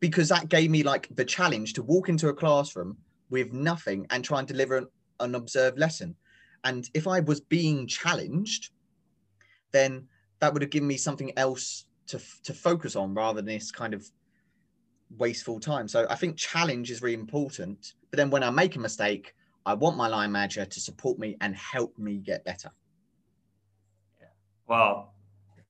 because 0.00 0.28
that 0.30 0.48
gave 0.48 0.70
me 0.70 0.82
like 0.82 1.08
the 1.14 1.24
challenge 1.24 1.74
to 1.74 1.82
walk 1.82 2.08
into 2.08 2.28
a 2.28 2.34
classroom 2.34 2.96
with 3.30 3.52
nothing 3.52 4.06
and 4.10 4.24
try 4.24 4.40
and 4.40 4.48
deliver 4.48 4.78
an, 4.78 4.86
an 5.20 5.36
observed 5.36 5.78
lesson. 5.78 6.16
And 6.64 6.88
if 6.94 7.06
I 7.06 7.20
was 7.20 7.40
being 7.40 7.86
challenged, 7.86 8.70
then 9.70 10.08
that 10.42 10.52
would 10.52 10.60
have 10.60 10.72
given 10.72 10.88
me 10.88 10.96
something 10.96 11.32
else 11.38 11.84
to, 12.08 12.20
to 12.42 12.52
focus 12.52 12.96
on 12.96 13.14
rather 13.14 13.36
than 13.36 13.44
this 13.44 13.70
kind 13.70 13.94
of 13.94 14.04
wasteful 15.16 15.60
time. 15.60 15.86
So 15.86 16.04
I 16.10 16.16
think 16.16 16.36
challenge 16.36 16.90
is 16.90 17.00
really 17.00 17.14
important. 17.14 17.92
But 18.10 18.16
then 18.16 18.28
when 18.28 18.42
I 18.42 18.50
make 18.50 18.74
a 18.74 18.80
mistake, 18.80 19.36
I 19.64 19.74
want 19.74 19.96
my 19.96 20.08
line 20.08 20.32
manager 20.32 20.64
to 20.64 20.80
support 20.80 21.16
me 21.20 21.36
and 21.40 21.54
help 21.54 21.96
me 21.96 22.16
get 22.16 22.44
better. 22.44 22.72
Yeah. 24.20 24.26
Well, 24.66 25.14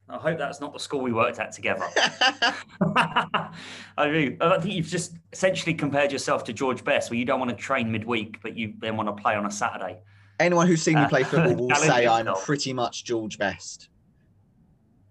I 0.08 0.16
hope 0.16 0.38
that's 0.38 0.62
not 0.62 0.72
the 0.72 0.80
school 0.80 1.02
we 1.02 1.12
worked 1.12 1.38
at 1.38 1.52
together. 1.52 1.86
I 2.80 3.50
mean, 3.98 4.38
I 4.40 4.58
think 4.58 4.74
you've 4.74 4.86
just 4.86 5.16
essentially 5.34 5.74
compared 5.74 6.10
yourself 6.10 6.44
to 6.44 6.54
George 6.54 6.82
Best, 6.82 7.10
where 7.10 7.18
you 7.18 7.26
don't 7.26 7.38
want 7.38 7.50
to 7.50 7.56
train 7.56 7.92
midweek, 7.92 8.40
but 8.42 8.56
you 8.56 8.72
then 8.78 8.96
want 8.96 9.14
to 9.14 9.22
play 9.22 9.34
on 9.34 9.44
a 9.44 9.50
Saturday. 9.50 9.98
Anyone 10.40 10.66
who's 10.66 10.80
seen 10.80 10.98
me 10.98 11.06
play 11.08 11.24
football 11.24 11.54
will 11.68 11.74
say 11.76 12.06
I'm 12.06 12.34
pretty 12.36 12.72
much 12.72 13.04
George 13.04 13.36
Best. 13.36 13.90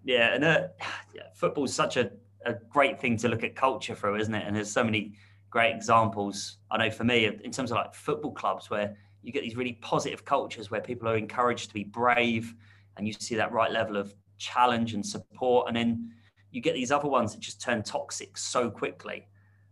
Yeah, 0.04 0.34
and 0.34 0.44
uh, 0.44 0.68
yeah, 1.14 1.22
football's 1.34 1.74
such 1.74 1.96
a, 1.96 2.10
a 2.44 2.54
great 2.70 3.00
thing 3.00 3.16
to 3.18 3.28
look 3.28 3.44
at 3.44 3.54
culture 3.54 3.94
through, 3.94 4.16
isn't 4.16 4.34
it? 4.34 4.46
And 4.46 4.56
there's 4.56 4.70
so 4.70 4.84
many 4.84 5.14
great 5.50 5.74
examples. 5.74 6.58
I 6.70 6.78
know 6.78 6.90
for 6.90 7.04
me, 7.04 7.26
in 7.26 7.50
terms 7.50 7.70
of 7.70 7.76
like 7.76 7.94
football 7.94 8.32
clubs, 8.32 8.70
where 8.70 8.96
you 9.22 9.32
get 9.32 9.42
these 9.42 9.56
really 9.56 9.74
positive 9.74 10.24
cultures 10.24 10.70
where 10.70 10.80
people 10.80 11.08
are 11.08 11.16
encouraged 11.16 11.68
to 11.68 11.74
be 11.74 11.84
brave, 11.84 12.54
and 12.96 13.06
you 13.06 13.12
see 13.12 13.36
that 13.36 13.52
right 13.52 13.70
level 13.70 13.96
of 13.96 14.14
challenge 14.38 14.94
and 14.94 15.04
support, 15.04 15.68
and 15.68 15.76
then 15.76 16.10
you 16.50 16.60
get 16.60 16.74
these 16.74 16.92
other 16.92 17.08
ones 17.08 17.32
that 17.32 17.40
just 17.40 17.60
turn 17.60 17.82
toxic 17.82 18.36
so 18.36 18.70
quickly. 18.70 19.26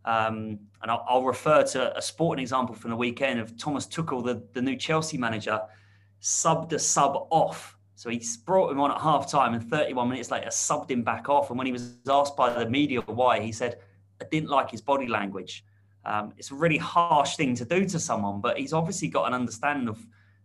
Um, 0.04 0.58
and 0.80 0.90
I'll, 0.90 1.04
I'll, 1.06 1.24
refer 1.24 1.62
to 1.62 1.96
a 1.96 2.00
sporting 2.00 2.40
example 2.40 2.74
from 2.74 2.90
the 2.90 2.96
weekend 2.96 3.38
of 3.38 3.58
Thomas 3.58 3.86
Tuchel, 3.86 4.24
the, 4.24 4.42
the 4.54 4.62
new 4.62 4.74
Chelsea 4.74 5.18
manager, 5.18 5.60
subbed 6.22 6.72
a 6.72 6.78
sub 6.78 7.26
off. 7.30 7.76
So 8.00 8.08
he 8.08 8.22
brought 8.46 8.70
him 8.70 8.80
on 8.80 8.90
at 8.90 8.98
half 8.98 9.30
time 9.30 9.52
and 9.52 9.62
31 9.62 10.08
minutes 10.08 10.30
later 10.30 10.48
subbed 10.48 10.90
him 10.90 11.02
back 11.02 11.28
off. 11.28 11.50
And 11.50 11.58
when 11.58 11.66
he 11.66 11.72
was 11.74 11.98
asked 12.08 12.34
by 12.34 12.50
the 12.50 12.64
media 12.64 13.02
why, 13.02 13.40
he 13.40 13.52
said, 13.52 13.76
I 14.22 14.24
didn't 14.30 14.48
like 14.48 14.70
his 14.70 14.80
body 14.80 15.06
language. 15.06 15.66
Um, 16.06 16.32
it's 16.38 16.50
a 16.50 16.54
really 16.54 16.78
harsh 16.78 17.36
thing 17.36 17.54
to 17.56 17.64
do 17.66 17.84
to 17.84 17.98
someone, 17.98 18.40
but 18.40 18.56
he's 18.56 18.72
obviously 18.72 19.08
got 19.08 19.26
an 19.26 19.34
understanding 19.34 19.86
of 19.86 19.98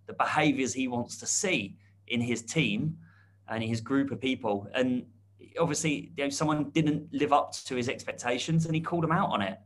the 0.06 0.12
behaviors 0.12 0.74
he 0.74 0.90
wants 0.90 1.16
to 1.20 1.26
see 1.26 1.78
in 2.08 2.20
his 2.20 2.42
team 2.42 2.98
and 3.48 3.64
his 3.64 3.80
group 3.80 4.12
of 4.12 4.20
people. 4.20 4.68
And 4.74 5.06
obviously, 5.58 6.12
you 6.18 6.26
know, 6.26 6.30
someone 6.32 6.72
didn't 6.72 7.08
live 7.14 7.32
up 7.32 7.54
to 7.54 7.76
his 7.78 7.88
expectations, 7.88 8.66
and 8.66 8.76
he 8.76 8.82
called 8.82 9.06
him 9.06 9.14
out 9.14 9.30
on 9.30 9.42
it. 9.42 9.58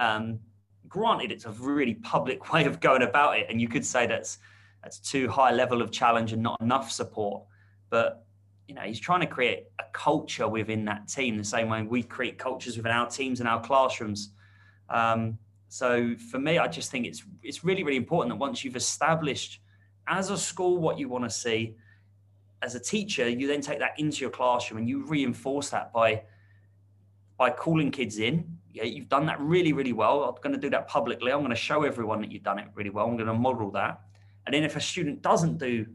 Um, 0.00 0.40
granted, 0.88 1.30
it's 1.30 1.44
a 1.44 1.52
really 1.52 1.94
public 1.94 2.52
way 2.52 2.64
of 2.64 2.80
going 2.80 3.02
about 3.02 3.38
it, 3.38 3.46
and 3.48 3.60
you 3.60 3.68
could 3.68 3.86
say 3.86 4.08
that's 4.08 4.38
that's 4.86 5.00
too 5.00 5.28
high 5.28 5.50
level 5.50 5.82
of 5.82 5.90
challenge 5.90 6.32
and 6.32 6.40
not 6.40 6.60
enough 6.60 6.92
support. 6.92 7.42
But 7.90 8.24
you 8.68 8.74
know, 8.76 8.82
he's 8.82 9.00
trying 9.00 9.20
to 9.20 9.26
create 9.26 9.64
a 9.80 9.84
culture 9.92 10.46
within 10.46 10.84
that 10.84 11.08
team, 11.08 11.36
the 11.36 11.42
same 11.42 11.68
way 11.68 11.82
we 11.82 12.04
create 12.04 12.38
cultures 12.38 12.76
within 12.76 12.92
our 12.92 13.08
teams 13.08 13.40
and 13.40 13.48
our 13.48 13.60
classrooms. 13.60 14.30
Um, 14.88 15.38
so 15.68 16.14
for 16.30 16.38
me, 16.38 16.58
I 16.58 16.68
just 16.68 16.92
think 16.92 17.04
it's 17.04 17.24
it's 17.42 17.64
really 17.64 17.82
really 17.82 17.96
important 17.96 18.30
that 18.30 18.36
once 18.36 18.62
you've 18.62 18.76
established 18.76 19.60
as 20.06 20.30
a 20.30 20.38
school 20.38 20.78
what 20.78 21.00
you 21.00 21.08
want 21.08 21.24
to 21.24 21.30
see, 21.30 21.74
as 22.62 22.76
a 22.76 22.80
teacher, 22.80 23.28
you 23.28 23.48
then 23.48 23.62
take 23.62 23.80
that 23.80 23.98
into 23.98 24.20
your 24.20 24.30
classroom 24.30 24.78
and 24.78 24.88
you 24.88 25.04
reinforce 25.04 25.70
that 25.70 25.92
by 25.92 26.22
by 27.36 27.50
calling 27.50 27.90
kids 27.90 28.18
in. 28.18 28.56
Yeah, 28.72 28.84
you've 28.84 29.08
done 29.08 29.26
that 29.26 29.40
really, 29.40 29.72
really 29.72 29.92
well. 29.92 30.22
I'm 30.22 30.40
going 30.40 30.54
to 30.54 30.60
do 30.60 30.70
that 30.70 30.86
publicly. 30.86 31.32
I'm 31.32 31.40
going 31.40 31.50
to 31.50 31.56
show 31.56 31.82
everyone 31.82 32.20
that 32.20 32.30
you've 32.30 32.44
done 32.44 32.60
it 32.60 32.68
really 32.74 32.90
well. 32.90 33.06
I'm 33.08 33.16
going 33.16 33.26
to 33.26 33.34
model 33.34 33.72
that. 33.72 34.00
And 34.46 34.54
then 34.54 34.64
if 34.64 34.76
a 34.76 34.80
student 34.80 35.22
doesn't 35.22 35.58
do, 35.58 35.86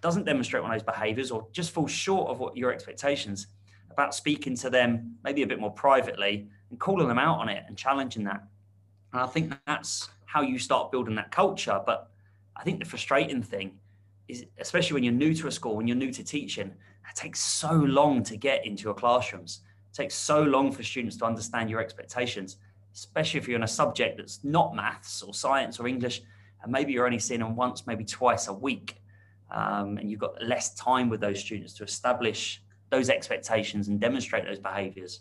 doesn't 0.00 0.24
demonstrate 0.24 0.62
one 0.62 0.72
of 0.72 0.78
those 0.78 0.94
behaviors 0.94 1.30
or 1.30 1.46
just 1.52 1.72
falls 1.72 1.90
short 1.90 2.30
of 2.30 2.40
what 2.40 2.56
your 2.56 2.72
expectations, 2.72 3.48
about 3.90 4.14
speaking 4.14 4.56
to 4.56 4.70
them 4.70 5.16
maybe 5.24 5.42
a 5.42 5.46
bit 5.46 5.60
more 5.60 5.72
privately 5.72 6.48
and 6.70 6.78
calling 6.78 7.08
them 7.08 7.18
out 7.18 7.38
on 7.38 7.48
it 7.48 7.64
and 7.66 7.76
challenging 7.76 8.24
that. 8.24 8.42
And 9.12 9.20
I 9.20 9.26
think 9.26 9.52
that's 9.66 10.08
how 10.26 10.42
you 10.42 10.58
start 10.58 10.92
building 10.92 11.16
that 11.16 11.30
culture. 11.30 11.80
But 11.84 12.10
I 12.56 12.62
think 12.62 12.78
the 12.78 12.84
frustrating 12.84 13.42
thing 13.42 13.72
is 14.28 14.46
especially 14.58 14.94
when 14.94 15.02
you're 15.02 15.12
new 15.12 15.34
to 15.34 15.48
a 15.48 15.50
school, 15.50 15.76
when 15.76 15.88
you're 15.88 15.96
new 15.96 16.12
to 16.12 16.22
teaching, 16.22 16.68
it 16.68 17.16
takes 17.16 17.40
so 17.40 17.72
long 17.72 18.22
to 18.24 18.36
get 18.36 18.64
into 18.64 18.84
your 18.84 18.94
classrooms. 18.94 19.60
It 19.92 19.96
takes 19.96 20.14
so 20.14 20.42
long 20.42 20.70
for 20.70 20.82
students 20.84 21.16
to 21.16 21.24
understand 21.24 21.68
your 21.68 21.80
expectations, 21.80 22.56
especially 22.94 23.38
if 23.38 23.48
you're 23.48 23.56
in 23.56 23.64
a 23.64 23.68
subject 23.68 24.18
that's 24.18 24.44
not 24.44 24.74
maths 24.74 25.22
or 25.22 25.34
science 25.34 25.80
or 25.80 25.88
English, 25.88 26.22
and 26.62 26.72
maybe 26.72 26.92
you're 26.92 27.06
only 27.06 27.18
seeing 27.18 27.40
them 27.40 27.56
once, 27.56 27.86
maybe 27.86 28.04
twice 28.04 28.48
a 28.48 28.52
week. 28.52 28.96
Um, 29.50 29.98
and 29.98 30.10
you've 30.10 30.20
got 30.20 30.42
less 30.42 30.74
time 30.74 31.08
with 31.08 31.20
those 31.20 31.40
students 31.40 31.74
to 31.74 31.84
establish 31.84 32.62
those 32.90 33.08
expectations 33.08 33.88
and 33.88 34.00
demonstrate 34.00 34.44
those 34.44 34.58
behaviors. 34.58 35.20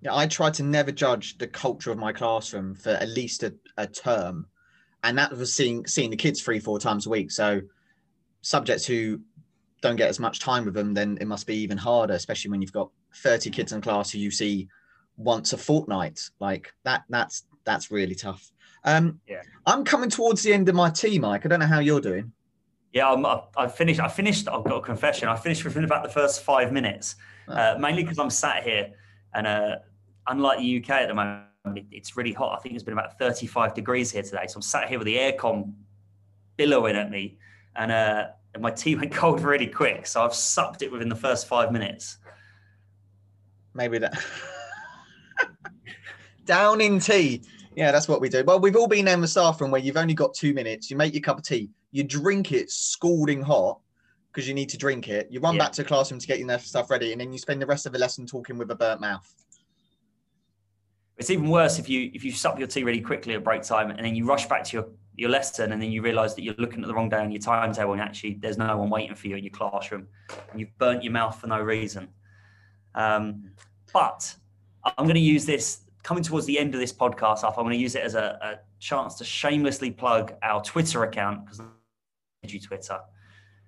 Yeah, 0.00 0.14
I 0.14 0.26
try 0.26 0.50
to 0.50 0.62
never 0.62 0.92
judge 0.92 1.38
the 1.38 1.46
culture 1.46 1.90
of 1.90 1.98
my 1.98 2.12
classroom 2.12 2.74
for 2.74 2.90
at 2.90 3.08
least 3.08 3.42
a, 3.42 3.54
a 3.76 3.86
term. 3.86 4.46
And 5.04 5.18
that 5.18 5.36
was 5.36 5.52
seeing 5.52 5.86
seeing 5.86 6.10
the 6.10 6.16
kids 6.16 6.42
three, 6.42 6.60
four 6.60 6.78
times 6.78 7.06
a 7.06 7.10
week. 7.10 7.30
So 7.30 7.62
subjects 8.42 8.84
who 8.86 9.20
don't 9.80 9.96
get 9.96 10.08
as 10.08 10.20
much 10.20 10.40
time 10.40 10.64
with 10.64 10.74
them, 10.74 10.94
then 10.94 11.18
it 11.20 11.26
must 11.26 11.46
be 11.46 11.56
even 11.56 11.78
harder, 11.78 12.14
especially 12.14 12.50
when 12.50 12.62
you've 12.62 12.72
got 12.72 12.90
30 13.16 13.50
kids 13.50 13.72
in 13.72 13.80
class 13.80 14.10
who 14.10 14.18
you 14.18 14.30
see 14.30 14.68
once 15.16 15.52
a 15.52 15.58
fortnight. 15.58 16.30
Like 16.40 16.72
that, 16.84 17.02
that's 17.08 17.44
that's 17.64 17.90
really 17.90 18.14
tough. 18.14 18.50
Um, 18.84 19.20
yeah. 19.28 19.42
I'm 19.66 19.84
coming 19.84 20.10
towards 20.10 20.42
the 20.42 20.52
end 20.52 20.68
of 20.68 20.74
my 20.74 20.90
tea, 20.90 21.18
Mike. 21.18 21.46
I 21.46 21.48
don't 21.48 21.60
know 21.60 21.66
how 21.66 21.78
you're 21.78 22.00
doing. 22.00 22.32
Yeah, 22.92 23.10
I'm, 23.10 23.24
I 23.56 23.68
finished. 23.68 24.00
I 24.00 24.08
finished. 24.08 24.48
I've 24.48 24.64
got 24.64 24.76
a 24.76 24.80
confession. 24.82 25.28
I 25.28 25.36
finished 25.36 25.64
within 25.64 25.84
about 25.84 26.02
the 26.02 26.10
first 26.10 26.42
five 26.42 26.72
minutes, 26.72 27.16
oh. 27.48 27.52
uh, 27.52 27.76
mainly 27.78 28.02
because 28.02 28.18
I'm 28.18 28.28
sat 28.28 28.64
here, 28.64 28.90
and 29.34 29.46
uh, 29.46 29.76
unlike 30.26 30.58
the 30.58 30.78
UK 30.78 30.90
at 30.90 31.08
the 31.08 31.14
moment, 31.14 31.46
it's 31.90 32.16
really 32.16 32.32
hot. 32.32 32.58
I 32.58 32.60
think 32.60 32.74
it's 32.74 32.84
been 32.84 32.92
about 32.92 33.18
35 33.18 33.74
degrees 33.74 34.10
here 34.10 34.22
today, 34.22 34.46
so 34.46 34.56
I'm 34.56 34.62
sat 34.62 34.88
here 34.88 34.98
with 34.98 35.06
the 35.06 35.16
aircon 35.16 35.72
billowing 36.56 36.96
at 36.96 37.10
me, 37.10 37.38
and 37.76 37.90
uh, 37.90 38.26
and 38.52 38.62
my 38.62 38.70
tea 38.70 38.94
went 38.96 39.12
cold 39.12 39.40
really 39.40 39.68
quick. 39.68 40.06
So 40.06 40.22
I've 40.22 40.34
supped 40.34 40.82
it 40.82 40.92
within 40.92 41.08
the 41.08 41.16
first 41.16 41.46
five 41.46 41.72
minutes. 41.72 42.18
Maybe 43.74 43.96
that 43.98 44.22
down 46.44 46.82
in 46.82 46.98
tea. 46.98 47.42
Yeah, 47.74 47.90
that's 47.90 48.08
what 48.08 48.20
we 48.20 48.28
do. 48.28 48.44
Well, 48.44 48.60
we've 48.60 48.76
all 48.76 48.86
been 48.86 49.08
in 49.08 49.20
the 49.20 49.28
staff 49.28 49.60
room 49.60 49.70
where 49.70 49.80
you've 49.80 49.96
only 49.96 50.14
got 50.14 50.34
two 50.34 50.52
minutes. 50.52 50.90
You 50.90 50.96
make 50.96 51.14
your 51.14 51.22
cup 51.22 51.38
of 51.38 51.44
tea, 51.44 51.70
you 51.90 52.04
drink 52.04 52.52
it 52.52 52.70
scalding 52.70 53.42
hot 53.42 53.80
because 54.30 54.48
you 54.48 54.54
need 54.54 54.68
to 54.70 54.78
drink 54.78 55.08
it. 55.08 55.28
You 55.30 55.40
run 55.40 55.54
yeah. 55.54 55.64
back 55.64 55.72
to 55.72 55.82
the 55.82 55.88
classroom 55.88 56.18
to 56.20 56.26
get 56.26 56.38
your 56.38 56.58
stuff 56.58 56.90
ready, 56.90 57.12
and 57.12 57.20
then 57.20 57.32
you 57.32 57.38
spend 57.38 57.60
the 57.62 57.66
rest 57.66 57.86
of 57.86 57.92
the 57.92 57.98
lesson 57.98 58.26
talking 58.26 58.58
with 58.58 58.70
a 58.70 58.74
burnt 58.74 59.00
mouth. 59.00 59.30
It's 61.18 61.30
even 61.30 61.48
worse 61.48 61.78
if 61.78 61.88
you 61.88 62.10
if 62.14 62.24
you 62.24 62.32
sup 62.32 62.58
your 62.58 62.68
tea 62.68 62.84
really 62.84 63.00
quickly 63.00 63.34
at 63.34 63.44
break 63.44 63.62
time 63.62 63.90
and 63.90 64.04
then 64.04 64.14
you 64.14 64.26
rush 64.26 64.46
back 64.46 64.64
to 64.64 64.76
your, 64.76 64.86
your 65.14 65.30
lesson 65.30 65.72
and 65.72 65.80
then 65.80 65.92
you 65.92 66.02
realise 66.02 66.34
that 66.34 66.42
you're 66.42 66.54
looking 66.58 66.80
at 66.80 66.88
the 66.88 66.94
wrong 66.94 67.10
day 67.10 67.18
on 67.18 67.30
your 67.30 67.40
timetable 67.40 67.92
and 67.92 68.00
actually 68.00 68.38
there's 68.40 68.58
no 68.58 68.76
one 68.78 68.90
waiting 68.90 69.14
for 69.14 69.28
you 69.28 69.36
in 69.36 69.44
your 69.44 69.52
classroom 69.52 70.08
and 70.50 70.58
you've 70.58 70.76
burnt 70.78 71.04
your 71.04 71.12
mouth 71.12 71.38
for 71.38 71.46
no 71.46 71.60
reason. 71.60 72.08
Um, 72.94 73.52
but 73.92 74.34
I'm 74.84 75.04
going 75.04 75.14
to 75.14 75.20
use 75.20 75.44
this 75.44 75.82
coming 76.02 76.22
towards 76.22 76.46
the 76.46 76.58
end 76.58 76.74
of 76.74 76.80
this 76.80 76.92
podcast. 76.92 77.44
I'm 77.44 77.54
going 77.54 77.70
to 77.70 77.76
use 77.76 77.94
it 77.94 78.02
as 78.02 78.14
a, 78.14 78.38
a 78.42 78.58
chance 78.80 79.14
to 79.16 79.24
shamelessly 79.24 79.90
plug 79.90 80.34
our 80.42 80.62
Twitter 80.62 81.04
account 81.04 81.44
because 81.44 81.60
you 82.42 82.60
Twitter. 82.60 83.00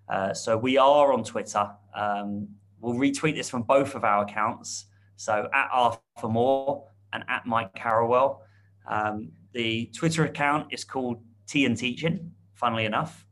Uh, 0.09 0.35
so 0.35 0.57
we 0.57 0.77
are 0.77 1.12
on 1.12 1.25
Twitter. 1.25 1.70
Um, 1.94 2.49
we'll 2.81 2.94
retweet 2.94 3.37
this 3.37 3.49
from 3.49 3.62
both 3.62 3.94
of 3.94 4.05
our 4.05 4.25
accounts. 4.25 4.87
So 5.16 5.49
at 5.55 5.68
Arthur 5.73 6.01
Moore 6.25 6.88
and 7.12 7.25
at 7.29 7.47
Mike 7.47 7.75
Harrowell. 7.75 8.40
Um, 8.87 9.31
the 9.53 9.87
Twitter 9.94 10.25
account 10.25 10.73
is 10.73 10.85
called 10.85 11.23
Tea 11.47 11.64
and 11.64 11.77
Teaching, 11.77 12.33
funnily 12.55 12.85
enough. 12.85 13.27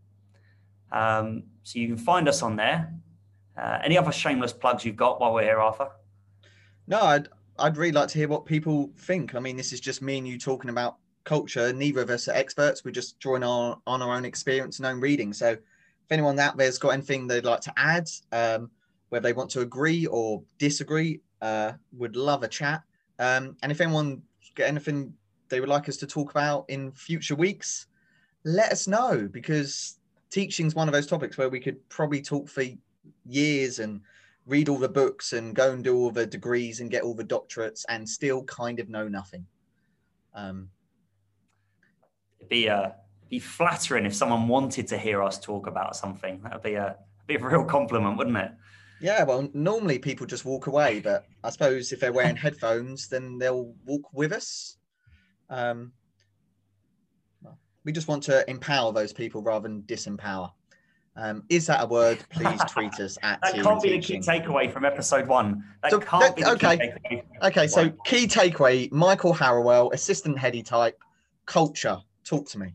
Um, 0.93 1.45
so 1.65 1.79
you 1.79 1.89
can 1.89 1.97
find 1.97 2.29
us 2.29 2.43
on 2.43 2.57
there. 2.57 2.95
Uh, 3.57 3.79
any 3.85 3.99
other 3.99 4.13
shameless 4.13 4.53
plugs 4.53 4.85
you've 4.85 4.97
got 4.97 5.21
while 5.21 5.35
we're 5.35 5.43
here, 5.43 5.59
Arthur? 5.59 5.89
No, 6.87 7.01
I'd 7.01 7.29
I'd 7.59 7.77
really 7.77 7.93
like 7.93 8.09
to 8.09 8.19
hear 8.19 8.29
what 8.29 8.47
people 8.47 8.91
think. 8.97 9.35
I 9.35 9.39
mean, 9.41 9.57
this 9.57 9.73
is 9.73 9.81
just 9.81 10.03
me 10.03 10.19
and 10.19 10.27
you 10.27 10.39
talking 10.39 10.71
about 10.71 10.97
culture. 11.25 11.73
Neither 11.73 12.01
of 12.01 12.11
us 12.11 12.29
are 12.29 12.35
experts. 12.35 12.85
We're 12.85 12.93
just 12.93 13.19
drawing 13.21 13.45
on, 13.45 13.81
on 13.87 14.03
our 14.03 14.17
own 14.17 14.25
experience 14.25 14.79
and 14.79 14.87
own 14.87 15.01
reading. 15.01 15.33
So 15.33 15.51
if 15.51 15.59
anyone 16.11 16.39
out 16.39 16.57
there's 16.57 16.79
got 16.79 16.91
anything 16.91 17.27
they'd 17.27 17.45
like 17.45 17.61
to 17.61 17.73
add, 17.77 18.09
um, 18.33 18.71
whether 19.11 19.23
they 19.23 19.33
want 19.33 19.51
to 19.51 19.61
agree 19.61 20.07
or 20.07 20.43
disagree, 20.59 21.21
uh, 21.41 21.73
would 21.93 22.17
love 22.17 22.43
a 22.43 22.49
chat. 22.49 22.83
Um, 23.19 23.57
and 23.63 23.71
if 23.71 23.81
anyone 23.81 24.23
got 24.55 24.69
anything 24.69 25.13
they 25.49 25.61
would 25.61 25.69
like 25.69 25.89
us 25.89 25.97
to 25.99 26.07
talk 26.07 26.31
about 26.31 26.65
in 26.69 26.93
future 26.93 27.35
weeks, 27.35 27.87
let 28.45 28.73
us 28.73 28.89
know 28.89 29.29
because 29.31 29.99
teaching 30.31 30.67
is 30.67 30.75
one 30.75 30.89
of 30.89 30.93
those 30.95 31.07
topics 31.07 31.37
where 31.37 31.51
we 31.51 31.61
could 31.61 31.89
probably 31.89 32.23
talk 32.23 32.49
for 32.49 32.65
years 33.27 33.79
and 33.79 34.01
read 34.47 34.69
all 34.69 34.79
the 34.79 34.89
books 34.89 35.33
and 35.33 35.55
go 35.55 35.73
and 35.73 35.85
do 35.85 35.97
all 35.97 36.11
the 36.11 36.27
degrees 36.27 36.81
and 36.81 36.91
get 36.91 37.03
all 37.03 37.15
the 37.15 37.25
doctorates 37.25 37.85
and 37.89 38.09
still 38.09 38.43
kind 38.45 38.81
of 38.81 38.89
know 38.89 39.09
nothing. 39.09 39.47
Um, 40.35 40.69
It'd 42.39 42.49
be 42.49 42.69
uh, 42.69 42.91
be 43.29 43.39
flattering 43.39 44.05
if 44.05 44.15
someone 44.15 44.49
wanted 44.49 44.87
to 44.89 44.99
hear 44.99 45.23
us 45.23 45.39
talk 45.39 45.67
about 45.67 45.97
something. 45.97 46.41
That 46.43 46.55
would 46.55 46.63
be 46.63 46.75
a 46.75 46.97
be 47.27 47.37
a 47.37 47.39
real 47.39 47.65
compliment, 47.65 48.19
wouldn't 48.19 48.37
it? 48.37 48.53
Yeah, 49.01 49.25
well, 49.25 49.49
normally 49.53 49.99
people 49.99 50.27
just 50.27 50.45
walk 50.45 50.69
away, 50.69 51.01
but 51.01 51.25
I 51.43 51.51
suppose 51.51 51.91
if 51.91 51.99
they're 51.99 52.13
wearing 52.13 52.37
headphones, 52.37 53.09
then 53.09 53.37
they'll 53.37 53.75
walk 53.85 54.13
with 54.13 54.33
us. 54.33 54.77
Um, 55.51 55.93
we 57.85 57.91
just 57.91 58.07
want 58.07 58.23
to 58.25 58.49
empower 58.49 58.93
those 58.93 59.13
people 59.13 59.43
rather 59.43 59.69
than 59.69 59.83
disempower. 59.83 60.53
Um, 61.15 61.43
is 61.51 61.67
that 61.67 61.83
a 61.83 61.87
word? 61.87 62.25
Please 62.31 62.61
tweet 62.69 62.95
us 62.95 63.19
at. 63.23 63.41
that 63.43 63.55
can't 63.55 63.83
be 63.83 63.91
the 63.91 63.99
key 63.99 64.19
takeaway 64.19 64.73
from 64.73 64.85
episode 64.85 65.27
one. 65.27 65.63
That 65.83 65.91
so, 65.91 66.01
can't 66.01 66.23
that, 66.25 66.37
be 66.37 66.43
the 66.43 66.53
okay. 66.53 67.23
Okay, 67.43 67.67
so 67.67 67.91
key 68.07 68.27
takeaway: 68.27 68.91
Michael 68.91 69.35
Harrowell, 69.35 69.93
assistant 69.93 70.39
heady 70.39 70.63
type, 70.63 70.99
culture. 71.45 71.99
Talk 72.25 72.49
to 72.51 72.59
me. 72.59 72.75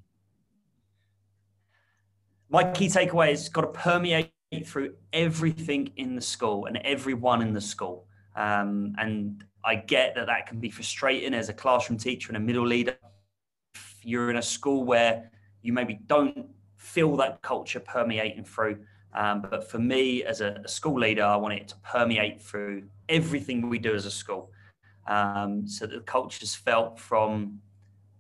My 2.50 2.72
key 2.72 2.88
takeaway 2.88 3.32
is 3.32 3.50
got 3.50 3.62
to 3.62 3.68
permeate 3.68 4.32
through 4.66 4.94
everything 5.14 5.92
in 5.98 6.16
the 6.16 6.22
school 6.22 6.66
and 6.66 6.78
everyone 6.78 7.42
in 7.42 7.54
the 7.54 7.62
school. 7.62 8.08
Um, 8.36 8.94
and 8.98 9.44
I 9.66 9.76
get 9.76 10.16
that 10.16 10.28
that 10.28 10.46
can 10.46 10.60
be 10.60 10.70
frustrating 10.70 11.34
as 11.34 11.50
a 11.50 11.54
classroom 11.54 11.98
teacher 11.98 12.30
and 12.30 12.38
a 12.38 12.40
middle 12.40 12.66
leader. 12.66 12.98
If 13.74 13.98
you're 14.04 14.30
in 14.30 14.38
a 14.38 14.42
school 14.42 14.86
where 14.86 15.32
you 15.62 15.74
maybe 15.74 16.00
don't 16.06 16.48
feel 16.88 17.18
that 17.18 17.42
culture 17.42 17.80
permeating 17.82 18.46
through. 18.46 18.80
Um, 19.14 19.42
but 19.42 19.70
for 19.70 19.80
me, 19.80 20.24
as 20.24 20.42
a, 20.42 20.62
a, 20.64 20.68
school 20.68 21.00
leader, 21.00 21.24
I 21.24 21.36
want 21.36 21.54
it 21.54 21.68
to 21.70 21.76
permeate 21.78 22.42
through 22.42 22.84
everything 23.10 23.70
we 23.70 23.80
do 23.80 23.94
as 23.94 24.06
a 24.06 24.12
school. 24.12 24.52
Um, 25.08 25.68
so 25.68 25.86
that 25.86 25.96
the 25.96 26.02
culture's 26.02 26.56
felt 26.56 27.00
from 27.00 27.60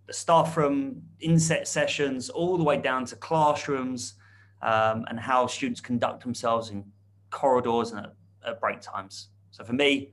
the 0.06 0.13
staff 0.13 0.56
room, 0.58 1.01
inset 1.19 1.67
sessions, 1.67 2.30
all 2.30 2.58
the 2.58 2.63
way 2.63 2.77
down 2.77 3.06
to 3.06 3.15
classrooms 3.15 4.15
um, 4.62 5.06
and 5.10 5.19
how 5.19 5.47
students 5.47 5.82
conduct 5.82 6.23
themselves 6.23 6.69
in 6.69 6.84
corridors 7.30 7.91
and 7.91 8.06
at, 8.06 8.13
at 8.45 8.60
break 8.60 8.82
times. 8.82 9.30
So 9.51 9.63
for 9.63 9.73
me, 9.73 10.12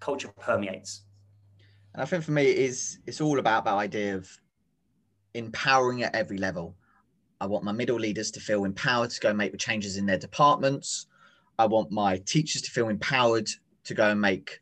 culture 0.00 0.28
permeates. 0.40 1.02
And 1.94 2.02
I 2.02 2.06
think 2.06 2.24
for 2.24 2.32
me, 2.32 2.44
it 2.44 2.58
is 2.58 2.98
it's 3.06 3.20
all 3.20 3.38
about 3.38 3.64
that 3.64 3.74
idea 3.74 4.16
of 4.16 4.28
empowering 5.34 6.02
at 6.02 6.14
every 6.14 6.38
level. 6.38 6.76
I 7.40 7.46
want 7.46 7.64
my 7.64 7.72
middle 7.72 7.98
leaders 7.98 8.30
to 8.32 8.40
feel 8.40 8.64
empowered 8.64 9.10
to 9.10 9.20
go 9.20 9.32
make 9.32 9.52
the 9.52 9.58
changes 9.58 9.96
in 9.96 10.04
their 10.04 10.18
departments. 10.18 11.06
I 11.58 11.64
want 11.66 11.90
my 11.90 12.18
teachers 12.18 12.62
to 12.62 12.70
feel 12.70 12.88
empowered 12.88 13.48
to 13.84 13.94
go 13.94 14.10
and 14.10 14.20
make 14.20 14.60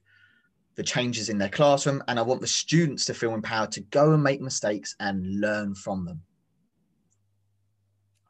the 0.77 0.85
changes 0.85 1.29
in 1.29 1.39
their 1.39 1.49
classroom. 1.49 2.03
And 2.07 2.19
I 2.19 2.23
want 2.23 2.41
the 2.41 2.47
students 2.47 3.05
to 3.07 3.15
feel 3.15 3.35
empowered 3.35 3.73
to 3.73 3.81
go 3.81 4.13
and 4.13 4.23
make 4.23 4.41
mistakes 4.41 4.95
and 5.01 5.41
learn 5.41 5.75
from 5.75 6.05
them. 6.05 6.23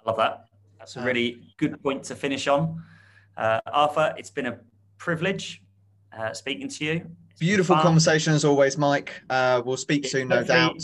I 0.01 0.11
love 0.11 0.19
that. 0.19 0.45
That's 0.79 0.97
a 0.97 1.03
really 1.03 1.43
good 1.59 1.83
point 1.83 2.05
to 2.05 2.15
finish 2.15 2.49
on. 2.49 2.83
Uh, 3.37 3.61
Arthur, 3.67 4.15
it's 4.17 4.31
been 4.31 4.47
a 4.47 4.59
privilege 4.97 5.63
uh, 6.19 6.33
speaking 6.33 6.69
to 6.69 6.85
you. 6.85 7.11
It's 7.31 7.41
Beautiful 7.41 7.77
conversation 7.77 8.33
as 8.33 8.47
always, 8.47 8.79
Mike. 8.79 9.23
Uh, 9.29 9.61
we'll 9.65 9.77
speak 9.77 10.07
soon, 10.07 10.29
no 10.29 10.43
doubt 10.43 10.83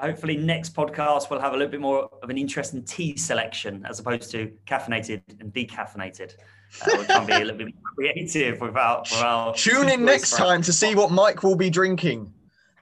hopefully 0.00 0.36
next 0.36 0.74
podcast 0.74 1.30
we'll 1.30 1.40
have 1.40 1.52
a 1.52 1.56
little 1.56 1.70
bit 1.70 1.80
more 1.80 2.08
of 2.22 2.30
an 2.30 2.38
interesting 2.38 2.82
tea 2.82 3.16
selection 3.16 3.84
as 3.88 3.98
opposed 3.98 4.30
to 4.32 4.52
caffeinated 4.66 5.22
and 5.40 5.52
decaffeinated. 5.52 6.34
Uh, 6.82 6.90
we'll 6.94 7.04
try 7.04 7.16
and 7.18 7.26
be 7.26 7.32
a 7.32 7.38
little 7.38 7.56
bit 7.56 7.74
creative 7.94 8.60
without. 8.60 9.10
without 9.10 9.56
Tune 9.56 9.88
in 9.88 10.04
next 10.04 10.36
time 10.36 10.62
to 10.62 10.72
see 10.72 10.94
what 10.94 11.10
Mike 11.10 11.42
will 11.42 11.56
be 11.56 11.70
drinking. 11.70 12.32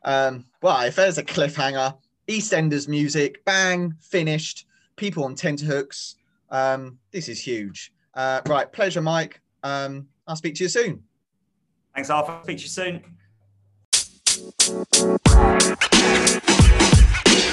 Um, 0.04 0.44
well, 0.62 0.80
if 0.82 0.96
there's 0.96 1.18
a 1.18 1.24
cliffhanger, 1.24 1.96
EastEnders 2.28 2.88
music, 2.88 3.44
bang, 3.44 3.94
finished. 4.00 4.66
People 4.96 5.24
on 5.24 5.34
tenterhooks. 5.34 6.16
Um, 6.50 6.98
this 7.10 7.28
is 7.28 7.40
huge. 7.40 7.92
Uh, 8.14 8.40
right, 8.46 8.70
pleasure, 8.70 9.02
Mike. 9.02 9.40
Um, 9.62 10.08
I'll 10.26 10.36
speak 10.36 10.54
to 10.56 10.64
you 10.64 10.68
soon. 10.68 11.02
Thanks, 11.94 12.10
Arthur. 12.10 12.38
Speak 12.42 12.58
to 12.58 12.62
you 12.62 12.68
soon. 12.68 13.02